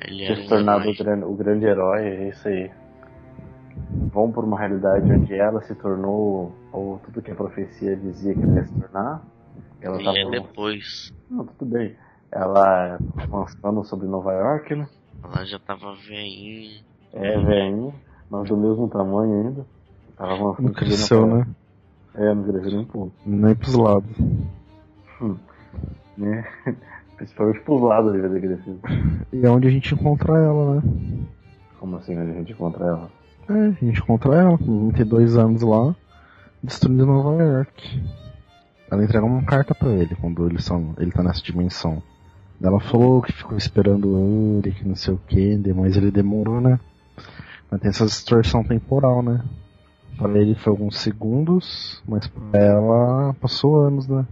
[0.00, 2.70] Ele era se tornado o grande, o grande herói, é isso aí.
[4.12, 8.42] vão por uma realidade onde ela se tornou, ou tudo que a profecia dizia que
[8.42, 9.22] ela ia se tornar.
[9.80, 11.12] Ela E tá é depois.
[11.30, 11.94] Não, tudo bem.
[12.30, 14.88] Ela avançando sobre Nova York, né?
[15.22, 16.82] Ela já tava veinha.
[17.12, 17.94] É velhinha,
[18.30, 19.66] mas do mesmo tamanho ainda.
[20.16, 21.46] Tava avançando sobre cresceu, Nova né?
[22.14, 23.12] É, não nem um pouco.
[23.24, 24.10] Nem pros lados.
[26.16, 26.44] Né?
[27.16, 28.80] Principalmente pros lados devia ter crescido.
[29.32, 30.82] E é onde a gente encontra ela, né?
[31.78, 33.10] Como assim onde a gente encontra ela?
[33.48, 35.94] É, a gente encontra ela com 22 anos lá,
[36.62, 38.02] destruindo Nova York.
[38.90, 42.02] Ela entrega uma carta pra ele quando eles são, ele tá nessa dimensão.
[42.62, 44.16] Ela falou que ficou esperando
[44.58, 46.78] ele, que não sei o que, mas ele demorou, né?
[47.70, 49.42] Mas tem essa distorção temporal, né?
[50.16, 54.26] Pra ele foi alguns segundos, mas pra ela passou anos, né?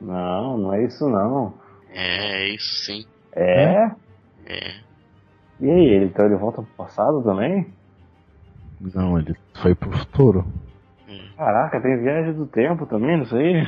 [0.00, 1.54] Não, não é isso não.
[1.92, 3.04] É, é isso sim.
[3.34, 3.90] É?
[4.46, 4.74] É.
[5.60, 7.66] E aí, ele, então ele volta pro passado também?
[8.80, 10.46] Não, ele foi pro futuro.
[11.36, 13.66] Caraca, tem viagem do tempo também, não sei.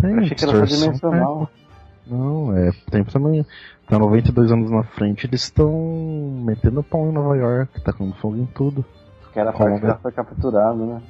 [0.00, 1.50] Tem Eu achei que era só dimensional.
[2.06, 3.44] Não, é tempo também.
[3.88, 5.72] Tá 92 anos na frente, eles estão
[6.44, 8.84] metendo pau em Nova York, tacando fogo em tudo.
[9.36, 11.02] Que era a parte que ela foi capturada, né?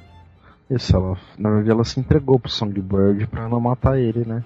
[0.69, 4.43] Isso, ela, na verdade ela se entregou pro Songbird pra não matar ele, né?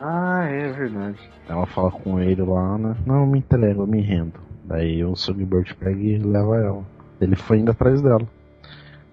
[0.00, 1.20] Ah, é verdade.
[1.48, 2.96] Ela fala com ele lá, né?
[3.06, 4.40] Não, eu me entrego, eu me rendo.
[4.64, 6.82] Daí o Songbird pega e leva ela.
[7.20, 8.26] Ele foi indo atrás dela.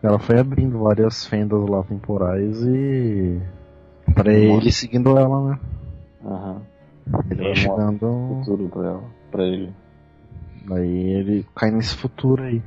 [0.02, 3.40] Ela foi abrindo várias fendas lá temporais e.
[4.16, 5.60] Pra ele seguindo ela, né?
[6.26, 6.62] Aham.
[7.30, 8.40] Ele vai chegando.
[8.44, 9.72] Futuro pra ela, pra ele.
[10.68, 12.60] Daí ele cai nesse futuro aí.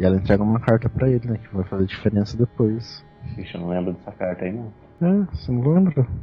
[0.00, 1.36] E ela entrega uma carta pra ele, né?
[1.36, 3.04] Que vai fazer diferença depois.
[3.36, 4.72] Ixi, eu não lembro dessa carta aí, não.
[5.02, 6.06] É, você não lembra?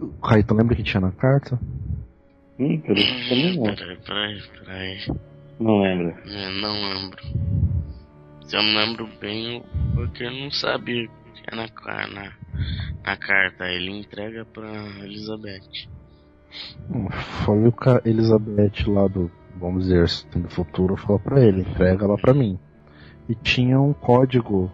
[0.00, 1.60] O Raito lembra que tinha na carta?
[2.58, 2.82] Ih,
[3.56, 3.72] não.
[3.76, 4.98] Peraí, peraí, peraí.
[5.60, 6.12] Não lembro.
[6.26, 7.22] É, não lembro.
[8.44, 9.62] Se eu me lembro bem,
[9.94, 11.68] porque eu não sabia o que era na,
[12.08, 12.32] na,
[13.04, 13.64] na carta.
[13.66, 14.68] Ele entrega pra
[15.04, 15.86] Elizabeth.
[16.90, 17.08] Hum,
[17.44, 17.72] Foi o
[18.04, 22.58] Elizabeth lá do, vamos dizer, do futuro falou pra ele, entrega ela pra mim.
[23.28, 24.70] E tinha um código,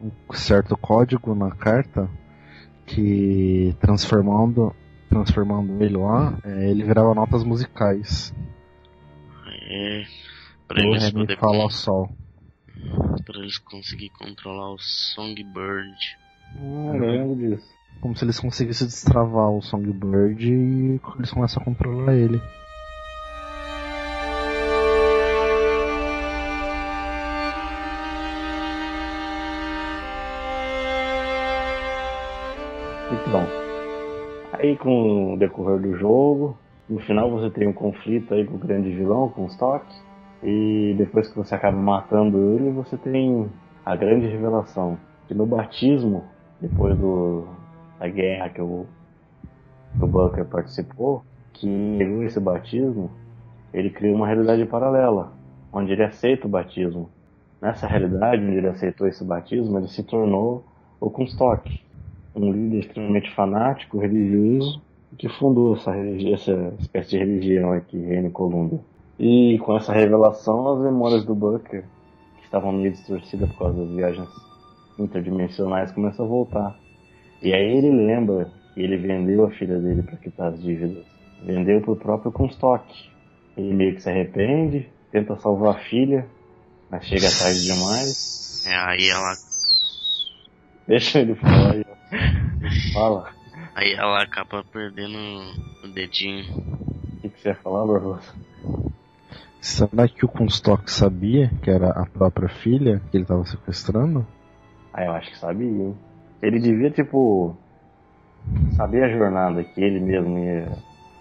[0.00, 2.08] um certo código na carta
[2.86, 4.74] que transformando
[5.08, 8.34] transformando ele lá, é, ele virava notas musicais.
[9.68, 10.04] É,
[10.66, 12.08] pra Do eles poder Lá, Sol.
[13.26, 16.18] pra eles conseguir controlar o Songbird.
[16.56, 17.68] Ah, eu lembro disso.
[18.00, 22.40] Como se eles conseguissem destravar o Songbird e eles começam a controlar ele.
[33.26, 33.46] Então,
[34.52, 36.56] aí com o decorrer do jogo,
[36.88, 39.86] no final você tem um conflito aí com o grande vilão, com o Stock,
[40.42, 43.48] e depois que você acaba matando ele, você tem
[43.84, 46.24] a grande revelação que no batismo,
[46.60, 47.46] depois do,
[47.98, 48.86] da guerra que o,
[49.96, 53.10] que o Bunker participou, que pegou esse batismo,
[53.72, 55.32] ele cria uma realidade paralela,
[55.72, 57.08] onde ele aceita o batismo.
[57.60, 60.64] Nessa realidade, onde ele aceitou esse batismo, ele se tornou
[61.00, 61.80] o Comstock,
[62.34, 64.80] um líder extremamente fanático, religioso,
[65.18, 68.80] que fundou essa, essa espécie de religião aqui, Reino Colômbia.
[69.18, 71.84] E com essa revelação, as memórias do Booker,
[72.38, 74.28] que estavam meio distorcidas por causa das viagens
[74.98, 76.78] interdimensionais, começam a voltar.
[77.42, 81.04] E aí ele lembra que ele vendeu a filha dele para quitar as dívidas.
[81.44, 82.84] Vendeu pro próprio Comstock.
[83.56, 86.26] Ele meio que se arrepende, tenta salvar a filha,
[86.90, 88.64] mas chega tarde demais.
[88.66, 89.34] É, aí ela,
[90.86, 91.84] Deixa ele falar aí.
[92.92, 93.30] Fala.
[93.74, 95.16] aí ela acaba perdendo
[95.84, 96.44] o dedinho.
[96.44, 98.32] O que, que você ia falar, Barbosa?
[99.60, 104.26] Será que o Comstock sabia que era a própria filha que ele tava sequestrando?
[104.92, 105.96] Ah, eu acho que sabia, hein?
[106.42, 107.56] Ele devia, tipo,
[108.76, 110.68] saber a jornada que ele mesmo ia,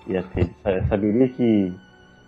[0.08, 0.42] ia ter.
[0.42, 1.72] Ele sa- saberia que,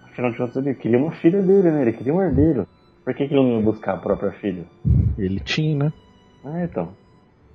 [0.03, 1.81] afinal de contas, ele queria uma filha dele, né?
[1.81, 2.67] Ele queria um herdeiro.
[3.03, 4.63] Por que, que ele não ia buscar a própria filha?
[5.17, 5.93] Ele tinha, né?
[6.45, 6.93] Ah, então.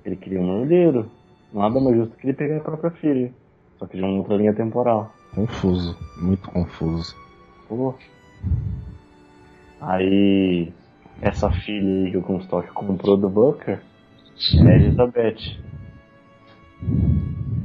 [0.05, 1.09] Ele queria um herdeiro.
[1.53, 3.33] Nada mais justo que ele pegar a própria filha.
[3.77, 5.13] Só que de uma outra linha temporal.
[5.33, 7.15] Confuso, muito confuso.
[7.67, 7.95] Pô.
[9.81, 10.71] Aí,
[11.21, 13.79] essa filha aí que o Comstock comprou do Booker
[14.57, 15.57] é a Elizabeth.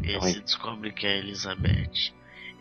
[0.03, 2.13] E aí se descobre que a Elizabeth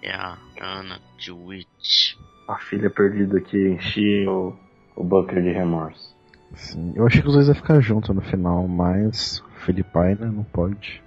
[0.02, 2.16] é a Anna de Witch.
[2.48, 4.56] A filha perdida que enchia o,
[4.96, 6.14] o Booker de remorso.
[6.56, 10.43] Sim, eu achei que os dois iam ficar juntos no final, mas Felipai, né, não
[10.43, 11.01] pode.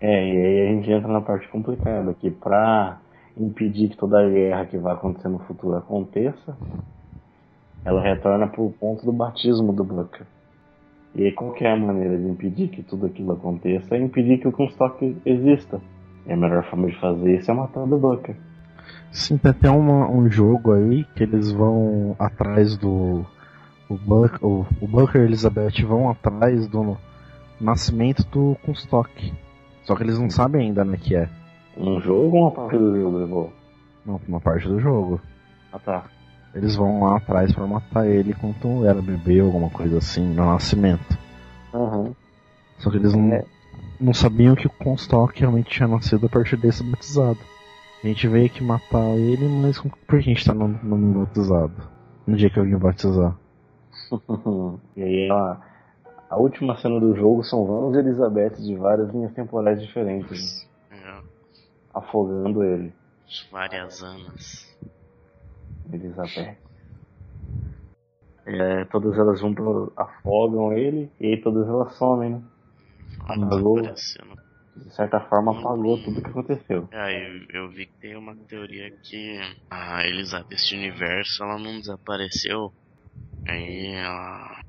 [0.00, 2.98] É, e aí a gente entra na parte complicada, que pra
[3.36, 6.56] impedir que toda a guerra que vai acontecer no futuro aconteça,
[7.84, 10.26] ela retorna pro ponto do batismo do Booker.
[11.14, 13.94] E aí qual que é a maneira de impedir que tudo aquilo aconteça?
[13.94, 15.80] É impedir que o Comstock exista.
[16.26, 18.34] E a melhor forma de fazer isso é matando o Booker.
[19.12, 23.24] Sim, tem até uma- um jogo aí que eles vão atrás do.
[23.92, 26.96] O, Buck, o, o Booker e a Elizabeth vão atrás do
[27.60, 29.32] nascimento do Comstock.
[29.84, 31.28] Só que eles não sabem ainda, né, que é.
[31.76, 33.52] Um jogo ou uma parte do jogo, levou?
[34.06, 35.20] Não, uma parte do jogo.
[35.72, 36.04] Ah tá.
[36.54, 40.46] Eles vão lá atrás pra matar ele enquanto era bebê ou alguma coisa assim, no
[40.46, 41.18] nascimento.
[41.74, 42.14] Aham.
[42.78, 43.44] Só que eles não, É.
[44.00, 47.38] não sabiam que o Comstock realmente tinha nascido a partir desse batizado.
[48.02, 51.74] A gente veio aqui matar ele, mas por que a gente tá no, no batizado?
[52.26, 53.34] No dia que alguém batizar.
[54.96, 55.60] e aí ela,
[56.28, 60.98] a última cena do jogo são Vamos e Elizabeth de várias linhas temporais diferentes, né?
[60.98, 61.22] É,
[61.94, 62.92] afogando ele.
[63.50, 64.66] várias anas.
[65.92, 66.56] Elizabeth.
[68.44, 72.42] É, todas elas vão pro, afogam ele e aí todas elas somem, né?
[73.20, 73.80] Apagou.
[74.74, 76.88] De certa forma apagou tudo que aconteceu.
[76.92, 79.38] Ah, eu, eu vi que tem uma teoria que
[79.70, 82.72] a Elizabeth Universo ela não desapareceu.
[83.48, 84.60] Aí ela,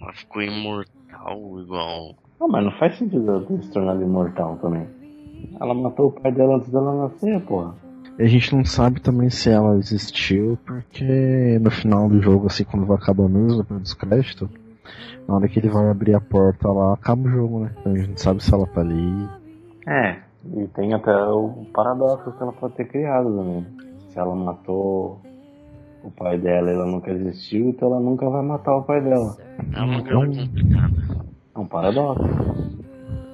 [0.00, 2.14] ela ficou imortal igual.
[2.40, 4.86] Não, mas não faz sentido ela ter se tornado imortal também.
[5.60, 7.74] Ela matou o pai dela antes dela nascer, porra.
[8.18, 12.64] E a gente não sabe também se ela existiu, porque no final do jogo, assim,
[12.64, 14.48] quando vai acabar mesmo, depois dos créditos,
[15.26, 17.74] na hora que ele vai abrir a porta lá, acaba o jogo, né?
[17.80, 19.28] Então a gente não sabe se ela tá ali.
[19.86, 20.18] É,
[20.54, 23.66] e tem até o paradoxo que ela pode ter criado também.
[24.08, 25.20] Se ela matou
[26.04, 29.36] o pai dela ela nunca existiu, então ela nunca vai matar o pai dela.
[29.74, 31.26] É uma coisa complicada.
[31.54, 32.24] É um paradoxo.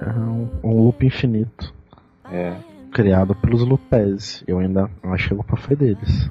[0.01, 1.73] É um, um loop infinito.
[2.31, 2.55] É.
[2.91, 4.43] Criado pelos Lupez.
[4.47, 6.29] Eu ainda acho que a culpa foi deles.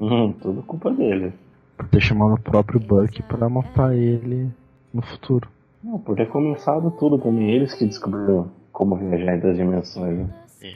[0.00, 1.32] Hum, tudo culpa dele.
[1.76, 4.50] Por ter chamado o próprio Buck pra matar ele
[4.92, 5.48] no futuro.
[5.82, 7.50] Não, por ter começado tudo também.
[7.50, 10.28] Eles que descobriram como viajar entre as dimensões, né?
[10.62, 10.74] É,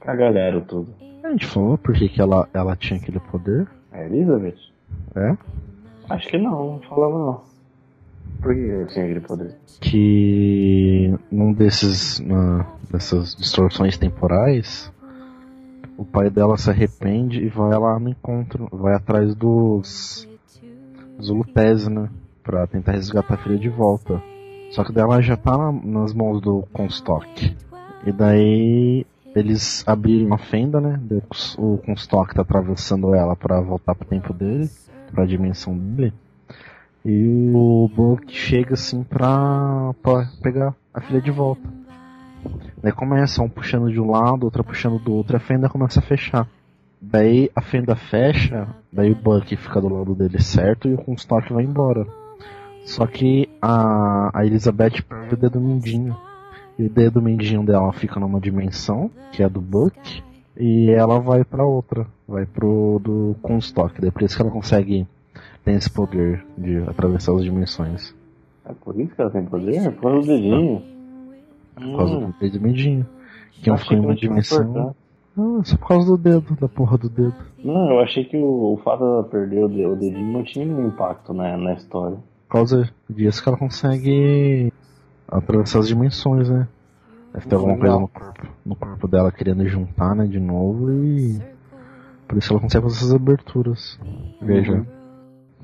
[0.00, 0.94] Cagadaram tudo.
[1.22, 3.66] A gente falou por que, que ela, ela tinha aquele poder.
[3.96, 4.58] A Elizabeth?
[5.14, 5.36] É?
[6.10, 7.40] Acho que não, não falava não.
[8.42, 9.56] Por que ele tinha aquele poder?
[9.80, 14.92] que num desses na- dessas distorções temporais
[15.98, 20.28] o pai dela se arrepende e vai lá no encontro, vai atrás dos
[21.18, 21.30] dos
[21.88, 22.10] né,
[22.44, 24.22] para tentar resgatar a filha de volta.
[24.70, 27.56] Só que dela já tá na- nas mãos do Comstock.
[28.04, 29.06] E daí
[29.36, 30.98] eles abriram a fenda, né?
[31.58, 34.68] O Comstock tá atravessando ela para voltar pro tempo dele,
[35.12, 36.14] pra dimensão dele.
[37.04, 41.62] E o Buck chega assim pra, pra pegar a filha de volta.
[42.82, 46.02] Daí começa um puxando de um lado, outra puxando do outro, a fenda começa a
[46.02, 46.48] fechar.
[47.00, 51.52] Daí a fenda fecha, daí o Buck fica do lado dele certo e o Comstock
[51.52, 52.06] vai embora.
[52.86, 56.16] Só que a, a Elizabeth perde o dedo mindinho.
[56.78, 60.22] E o dedo mindinho dela fica numa dimensão, que é a do Buck,
[60.58, 64.00] e ela vai pra outra, vai pro do Comstock.
[64.00, 65.06] Daí por isso que ela consegue
[65.64, 68.14] tem esse poder de atravessar as dimensões.
[68.64, 69.76] É por isso que ela tem poder?
[69.76, 70.82] É por causa do dedinho.
[71.74, 73.06] Por causa Hum, do dedo mindinho.
[73.62, 74.62] Que um achei ficou em uma não dimensão.
[74.62, 74.96] importância.
[75.38, 77.34] Ah, só por causa do dedo, da porra do dedo.
[77.62, 80.64] Não, eu achei que o, o fato dela perder o, de- o dedinho não tinha
[80.64, 82.16] nenhum impacto né, na história.
[82.48, 84.72] Por causa disso que ela consegue
[85.28, 86.68] atravessar as dimensões, né?
[87.32, 91.40] Deve ter alguma coisa no corpo, no corpo dela querendo juntar, né, de novo e.
[92.26, 94.00] Por isso ela consegue fazer essas aberturas.
[94.40, 94.72] Veja.
[94.72, 94.86] Uhum.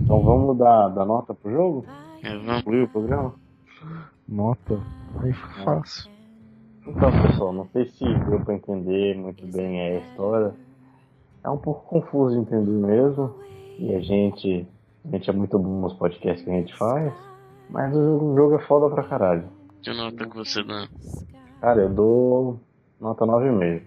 [0.00, 1.84] Então vamos dar, dar nota pro jogo?
[2.22, 2.38] é.
[2.38, 3.34] Concluir o programa?
[4.28, 4.80] Nota.
[5.20, 6.10] Aí fica fácil.
[6.86, 10.54] Então, pessoal, não sei se deu pra entender muito bem a história.
[11.44, 13.34] É um pouco confuso de entender mesmo.
[13.78, 14.66] E a gente,
[15.04, 17.12] a gente é muito bom nos podcasts que a gente faz.
[17.72, 19.44] Mas o jogo é foda pra caralho.
[19.82, 20.86] Que nota que você dá?
[21.60, 22.60] Cara, eu dou
[23.00, 23.82] nota 9,5.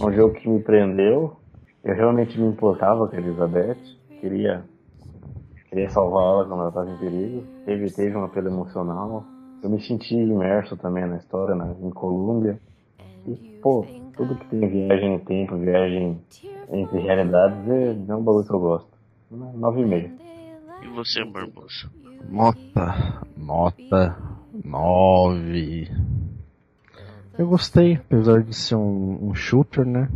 [0.00, 1.36] É um jogo que me prendeu.
[1.84, 3.76] Eu realmente me importava com a Elizabeth.
[4.20, 4.64] Queria,
[5.68, 7.44] queria salvar ela quando ela estava em perigo.
[7.66, 9.24] Teve, teve um apelo emocional.
[9.62, 12.58] Eu me senti imerso também na história, na, em Colômbia.
[13.26, 13.84] E, pô,
[14.16, 16.18] tudo que tem viagem no tempo, viagem
[16.72, 18.88] entre realidades, é, é um bagulho que eu gosto.
[19.30, 20.18] 9,5.
[20.82, 21.90] E você, Barbosa?
[22.28, 23.22] Nota.
[23.36, 24.16] Nota.
[24.64, 25.90] 9.
[27.38, 30.08] Eu gostei, apesar de ser um, um shooter, né?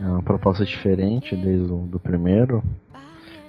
[0.00, 2.62] É uma proposta diferente desde o do primeiro.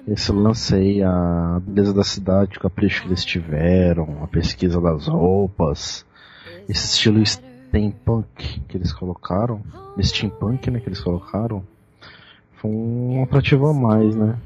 [0.08, 5.08] Esse lance aí, a beleza da cidade, o capricho que eles tiveram, a pesquisa das
[5.08, 6.06] roupas,
[6.70, 9.62] esse estilo es- steampunk que eles colocaram,
[10.00, 11.64] steampunk, né, que eles colocaram,
[12.54, 14.38] foi um atrativo a mais, né?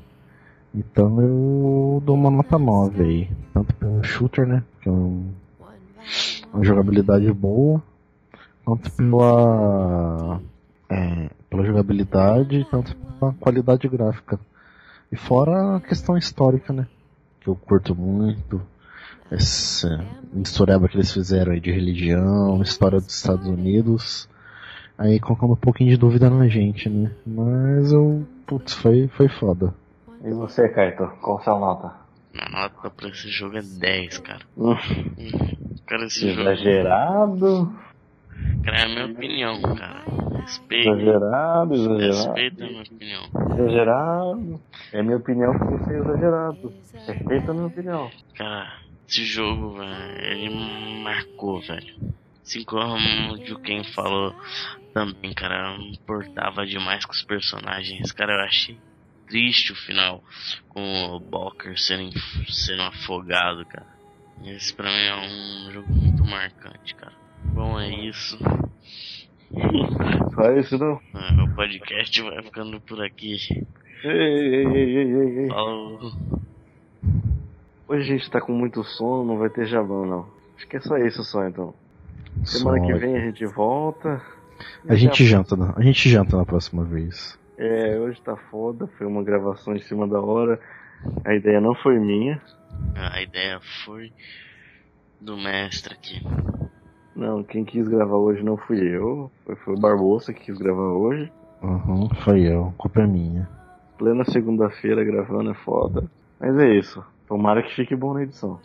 [0.73, 3.29] Então eu dou uma nota 9 aí.
[3.53, 4.63] Tanto pelo shooter, né?
[4.81, 5.31] Que é um,
[6.53, 7.81] uma jogabilidade boa,
[8.63, 10.39] quanto pela,
[10.89, 14.39] é, pela jogabilidade, tanto pela qualidade gráfica.
[15.11, 16.87] E fora a questão histórica, né?
[17.41, 18.61] Que eu curto muito.
[19.31, 20.03] Essa
[20.33, 24.29] mistureba que eles fizeram aí de religião, história dos Estados Unidos.
[24.97, 27.11] Aí colocando um pouquinho de dúvida na gente, né?
[27.25, 28.25] Mas eu.
[28.45, 29.73] Putz, foi, foi foda.
[30.23, 31.07] E você, Kaito?
[31.21, 31.95] Qual sua nota?
[32.33, 34.45] Minha nota pra esse jogo é 10, cara.
[34.57, 34.75] Hum,
[35.17, 36.41] Hum, Cara, esse jogo.
[36.49, 37.75] exagerado?
[38.63, 40.03] Cara, é a minha opinião, cara.
[40.39, 40.89] Respeita.
[40.91, 42.07] Exagerado, exagerado.
[42.07, 43.23] Respeita a minha opinião.
[43.57, 44.61] Exagerado.
[44.93, 46.73] É minha opinião que você é exagerado.
[47.07, 48.09] Respeita a minha opinião.
[48.35, 48.71] Cara,
[49.07, 51.95] esse jogo, velho, ele marcou, velho.
[52.45, 54.33] Assim como o Juken falou
[54.93, 58.11] também, cara, importava demais com os personagens.
[58.11, 58.77] Cara, eu achei
[59.29, 60.23] triste o final
[60.69, 60.81] com
[61.15, 62.11] o Balker sendo,
[62.49, 63.85] sendo afogado, cara.
[64.45, 65.15] Esse pra mim é
[65.67, 67.13] um jogo muito marcante, cara.
[67.53, 68.37] Bom, é isso.
[70.35, 70.99] Só isso não?
[71.13, 73.37] É, O podcast vai ficando por aqui.
[74.03, 75.47] Ei, ei, ei, ei, ei.
[75.49, 76.11] Falou.
[77.87, 80.27] Hoje a gente tá com muito sono, não vai ter jabão não.
[80.55, 81.73] Acho que é só isso só então.
[82.43, 84.21] Semana Só- que vem a gente volta.
[84.87, 87.37] A gente janta, na- a gente janta na próxima vez.
[87.61, 90.57] É, hoje tá foda, foi uma gravação em cima da hora.
[91.25, 92.41] A ideia não foi minha.
[92.95, 94.13] A ideia foi
[95.19, 96.21] do mestre aqui.
[97.13, 99.29] Não, quem quis gravar hoje não fui eu.
[99.45, 101.29] Foi, foi o Barbosa que quis gravar hoje.
[101.61, 103.49] Uhum, foi eu, culpa é minha.
[103.97, 106.09] Plena segunda-feira gravando é foda.
[106.39, 107.03] Mas é isso.
[107.27, 108.57] Tomara que fique bom na edição.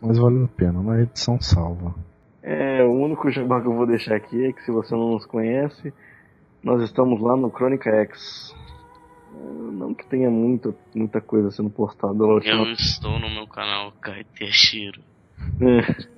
[0.00, 1.94] Mas valeu a pena, uma edição salva.
[2.42, 5.26] É, o único jabá que eu vou deixar aqui é que se você não nos
[5.26, 5.92] conhece,
[6.62, 8.54] nós estamos lá no Crônica X.
[9.34, 9.38] É,
[9.72, 12.64] Não que tenha muita, muita coisa sendo postada última.
[12.64, 15.00] Eu estou no meu canal Kaiteshiro.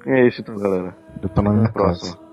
[0.07, 0.97] É, é isso então, galera.
[1.23, 2.17] Eu tô na Até minha a próxima.
[2.17, 2.30] casa.